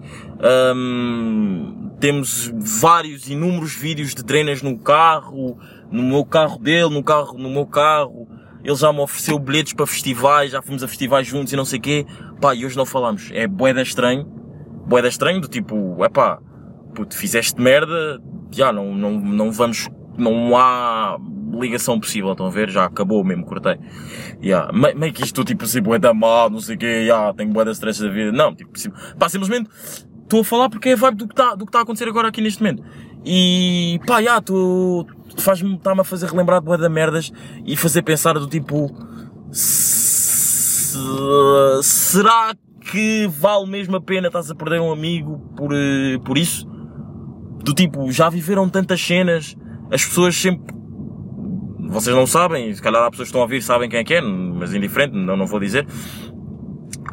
hum, 0.74 1.90
temos 2.00 2.52
vários, 2.54 3.28
inúmeros 3.28 3.74
vídeos 3.74 4.14
de 4.14 4.24
treinas 4.24 4.62
no 4.62 4.78
carro, 4.78 5.59
no 5.90 6.02
meu 6.02 6.24
carro 6.24 6.59
dele, 6.59 6.90
no 6.90 7.02
carro, 7.02 7.38
no 7.38 7.50
meu 7.50 7.66
carro, 7.66 8.28
ele 8.62 8.74
já 8.74 8.92
me 8.92 9.00
ofereceu 9.00 9.38
bilhetes 9.38 9.72
para 9.72 9.87
festivais, 9.87 10.50
já 10.50 10.61
fomos 10.61 10.82
a 10.82 10.88
festivais 10.88 11.26
juntos 11.26 11.52
e 11.52 11.56
não 11.56 11.64
sei 11.64 11.78
quê, 11.78 12.06
pá, 12.40 12.54
e 12.54 12.66
hoje 12.66 12.76
não 12.76 12.87
falamos, 12.87 13.30
é 13.32 13.46
boeda 13.46 13.80
estranho, 13.80 14.24
boeda 14.87 15.09
estranho, 15.09 15.40
do 15.40 15.48
tipo, 15.48 16.04
é 16.04 16.09
pá, 16.09 16.38
puto, 16.94 17.16
fizeste 17.16 17.61
merda, 17.61 18.20
já, 18.50 18.72
não, 18.72 18.94
não, 18.94 19.12
não 19.12 19.52
vamos, 19.52 19.88
não 20.18 20.57
há 20.57 21.18
ligação 21.59 21.98
possível, 21.98 22.33
estão 22.33 22.46
a 22.46 22.50
ver? 22.50 22.68
Já 22.70 22.85
acabou 22.85 23.22
mesmo, 23.24 23.44
cortei. 23.44 23.79
Yeah. 24.42 24.72
Me- 24.72 24.94
Meio 24.94 25.12
que 25.12 25.22
isto, 25.24 25.44
tipo, 25.44 25.64
assim, 25.64 25.81
bué 25.81 25.98
da 25.98 26.12
mal, 26.12 26.50
não 26.50 26.61
sei 26.61 26.76
o 26.76 26.79
quê, 26.79 26.87
yeah, 26.87 27.33
tenho 27.35 27.52
bué 27.52 27.64
da 27.64 27.72
stress 27.72 28.02
da 28.02 28.09
vida. 28.09 28.33
Não, 28.33 28.55
tipo, 28.55 28.79
sim, 28.79 28.90
pá, 29.18 29.29
simplesmente, 29.29 29.68
estou 30.22 30.40
a 30.40 30.44
falar 30.44 30.68
porque 30.68 30.90
é 30.90 30.92
a 30.92 30.96
vibe 30.96 31.16
do 31.16 31.29
que 31.29 31.35
que 31.35 31.40
está 31.42 31.79
a 31.79 31.83
acontecer 31.83 32.09
agora 32.09 32.29
aqui 32.29 32.40
neste 32.40 32.62
momento. 32.62 32.83
E, 33.24 33.98
pá, 34.07 34.22
já, 34.22 34.40
tu, 34.40 35.07
faz-me, 35.38 35.74
está-me 35.76 36.00
a 36.00 36.05
fazer 36.05 36.26
relembrar 36.29 36.61
bué 36.61 36.76
da 36.76 36.88
merdas 36.88 37.33
e 37.64 37.76
fazer 37.76 38.02
pensar 38.02 38.35
do 38.35 38.46
tipo, 38.46 38.94
se- 39.50 40.98
será 41.83 42.55
que 42.81 43.26
vale 43.29 43.66
mesmo 43.68 43.96
a 43.96 44.00
pena 44.00 44.29
estás 44.29 44.50
a 44.50 44.55
perder 44.55 44.81
um 44.81 44.92
amigo 44.92 45.38
por, 45.57 45.70
por 46.24 46.38
isso? 46.38 46.66
Do 47.64 47.74
tipo, 47.74 48.11
já 48.12 48.29
viveram 48.29 48.68
tantas 48.68 49.00
cenas, 49.00 49.57
as 49.90 50.05
pessoas 50.05 50.37
sempre. 50.37 50.75
Vocês 51.88 52.14
não 52.14 52.27
sabem, 52.27 52.75
se 52.75 52.83
calhar 52.83 53.03
há 53.03 53.11
pessoas 53.11 53.27
que 53.27 53.31
estão 53.31 53.40
a 53.40 53.44
ouvir 53.44 53.62
sabem 53.62 53.88
quem 53.88 54.01
é 54.01 54.05
que 54.05 54.14
é, 54.14 54.20
mas 54.20 54.75
indiferente, 54.75 55.14
não, 55.14 55.37
não 55.37 55.46
vou 55.46 55.61
dizer. 55.61 55.87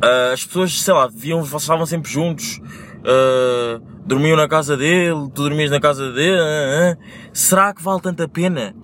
Ah, 0.02 0.32
as 0.34 0.44
pessoas, 0.44 0.82
sei 0.82 0.94
lá, 0.94 1.08
viam, 1.08 1.42
vocês 1.42 1.62
estavam 1.62 1.86
sempre 1.86 2.12
juntos, 2.12 2.60
ah, 3.06 3.80
dormiam 4.06 4.36
na 4.36 4.48
casa 4.48 4.76
dele, 4.76 5.30
tu 5.34 5.44
dormias 5.44 5.72
na 5.72 5.80
casa 5.80 6.12
dele, 6.12 6.40
ah. 6.40 6.98
será 7.32 7.74
que 7.74 7.84
vale 7.84 8.02
tanto 8.02 8.24
a 8.24 8.28
pena? 8.28 8.76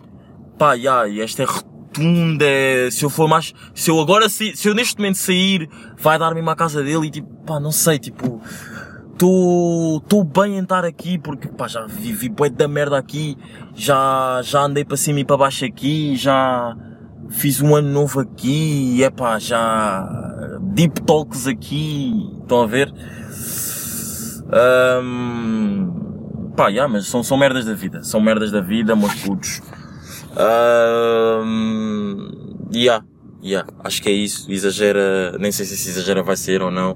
Pá, 0.57 0.77
já, 0.77 1.07
e 1.07 1.21
esta 1.21 1.43
é 1.43 1.45
rotunda, 1.45 2.45
se 2.91 3.03
eu 3.03 3.09
for 3.09 3.27
mais, 3.27 3.53
se 3.73 3.89
eu 3.89 3.99
agora, 3.99 4.29
se, 4.29 4.55
se 4.55 4.67
eu 4.67 4.75
neste 4.75 4.97
momento 4.97 5.17
sair, 5.17 5.69
vai 5.97 6.19
dar-me 6.19 6.39
uma 6.39 6.55
casa 6.55 6.83
dele 6.83 7.07
e 7.07 7.11
tipo, 7.11 7.27
pá, 7.45 7.59
não 7.59 7.71
sei, 7.71 7.97
tipo, 7.97 8.41
estou 9.25 10.23
bem 10.23 10.57
em 10.57 10.63
estar 10.63 10.85
aqui 10.85 11.17
porque 11.17 11.49
pá, 11.49 11.67
já 11.67 11.85
vivi 11.85 12.29
bué 12.29 12.49
da 12.49 12.67
merda 12.67 12.97
aqui, 12.97 13.37
já, 13.75 14.41
já 14.43 14.61
andei 14.61 14.85
para 14.85 14.95
cima 14.95 15.19
e 15.19 15.25
para 15.25 15.37
baixo 15.37 15.65
aqui, 15.65 16.15
já 16.15 16.75
fiz 17.29 17.61
um 17.61 17.75
ano 17.75 17.89
novo 17.89 18.21
aqui, 18.21 19.03
é 19.03 19.09
pá, 19.09 19.37
já 19.37 20.07
deep 20.61 21.01
talks 21.01 21.47
aqui, 21.47 22.13
estão 22.41 22.61
a 22.61 22.65
ver? 22.65 22.93
Ahm, 24.51 26.51
pá, 26.55 26.71
já, 26.71 26.87
mas 26.87 27.07
são, 27.07 27.21
são 27.21 27.37
merdas 27.37 27.65
da 27.65 27.73
vida, 27.73 28.03
são 28.03 28.21
merdas 28.21 28.51
da 28.51 28.61
vida, 28.61 28.95
meus 28.95 29.15
putos. 29.15 29.61
Ahm, 30.37 32.31
yeah, 32.73 33.03
yeah, 33.43 33.69
acho 33.83 34.01
que 34.01 34.09
é 34.09 34.13
isso, 34.13 34.51
exagera, 34.51 35.37
nem 35.39 35.51
sei 35.51 35.65
se 35.65 35.89
exagera 35.89 36.23
vai 36.23 36.37
ser 36.37 36.61
ou 36.61 36.71
não. 36.71 36.95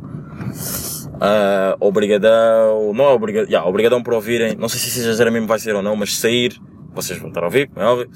Ah, 1.26 1.78
obrigadão, 1.80 2.94
não 2.94 3.06
é 3.06 3.14
obrigadão, 3.14 3.50
yeah, 3.50 3.66
obrigadão 3.66 4.04
por 4.04 4.14
ouvirem, 4.14 4.58
não 4.58 4.68
sei 4.68 4.78
se 4.78 5.00
exagera 5.00 5.32
mesmo 5.32 5.48
vai 5.48 5.58
ser 5.58 5.74
ou 5.74 5.82
não, 5.82 5.96
mas 5.96 6.18
sair, 6.18 6.60
vocês 6.94 7.18
vão 7.18 7.30
estar 7.30 7.44
a 7.44 7.46
ouvir, 7.46 7.72
é 7.78 7.84
óbvio. 7.86 8.10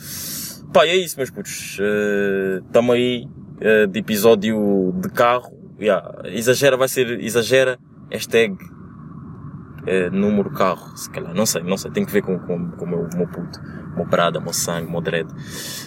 Pá, 0.74 0.86
é 0.86 0.94
isso, 0.94 1.16
meus 1.16 1.30
putos, 1.30 1.80
estamos 2.66 2.94
aí, 2.94 3.26
eh, 3.62 3.88
de 3.88 4.00
episódio 4.00 4.94
de 5.02 5.08
carro, 5.08 5.58
yeah, 5.80 6.22
exagera 6.26 6.76
vai 6.76 6.90
ser, 6.90 7.24
exagera, 7.24 7.80
hashtag, 8.12 8.58
eh, 9.88 10.10
número 10.12 10.52
carro, 10.52 10.96
se 10.98 11.10
calhar, 11.10 11.34
não 11.34 11.46
sei, 11.46 11.64
não 11.64 11.78
sei, 11.78 11.90
tem 11.90 12.06
que 12.06 12.12
ver 12.12 12.22
com, 12.22 12.38
com, 12.38 12.72
com 12.72 12.86
o 12.86 12.88
meu, 12.88 13.08
meu 13.16 13.28
puto, 13.28 13.60
o 13.94 13.96
meu 13.98 14.06
parada, 14.08 14.38
o 14.40 14.42
meu 14.44 14.54
sangue, 14.54 14.88
o 14.88 14.92
meu 14.92 15.02
dread. 15.02 15.28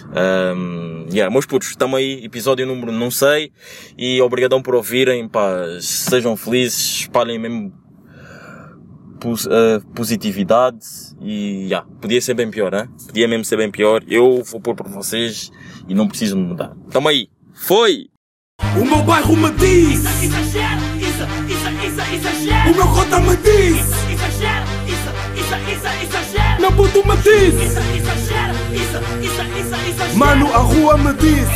Um, 0.09 1.07
yeah, 1.11 1.31
meus 1.31 1.45
putos, 1.45 1.69
estamos 1.69 1.97
aí, 1.97 2.23
episódio 2.25 2.65
número 2.65 2.91
não 2.91 3.09
sei, 3.11 3.51
e 3.97 4.21
obrigadão 4.21 4.61
por 4.61 4.75
ouvirem, 4.75 5.27
pá, 5.29 5.49
sejam 5.79 6.35
felizes, 6.35 7.01
espalhem 7.01 7.39
mesmo 7.39 7.73
pos- 9.19 9.47
eh, 9.49 9.79
positividade, 9.95 10.79
e 11.21 11.65
yeah, 11.67 11.87
podia 12.01 12.19
ser 12.21 12.33
bem 12.33 12.49
pior, 12.49 12.73
hein? 12.73 12.89
podia 13.05 13.27
mesmo 13.27 13.45
ser 13.45 13.57
bem 13.57 13.69
pior, 13.71 14.03
eu 14.07 14.43
vou 14.43 14.59
pôr 14.59 14.75
por 14.75 14.87
vocês, 14.89 15.51
e 15.87 15.93
não 15.93 16.07
preciso 16.07 16.35
mudar. 16.37 16.75
Tamo 16.89 17.07
aí, 17.07 17.29
foi! 17.53 18.07
O 18.79 18.85
meu 18.85 19.03
bairro 19.03 19.35
me 19.35 19.51
diz, 19.51 20.03
isso, 20.23 20.57
isso, 22.43 22.69
o 22.71 22.75
meu 22.75 22.87
cota 22.87 23.19
me 23.19 23.35
diz, 23.37 23.77
Exagera, 24.11 24.65
isso, 24.87 25.09
isso, 25.35 25.55
isso, 25.71 25.87
exagera. 26.03 26.59
meu 26.59 26.71
puto 26.71 27.07
me 27.07 27.15
diz, 27.17 27.53
Isso, 27.53 27.79
exagera, 27.79 28.53
isso, 28.71 28.97
isso, 29.21 29.41
isso, 29.59 29.75
exagera. 29.89 30.15
mano 30.17 30.53
a 30.53 30.57
rua 30.57 30.97
me 30.97 31.13
diz. 31.13 31.47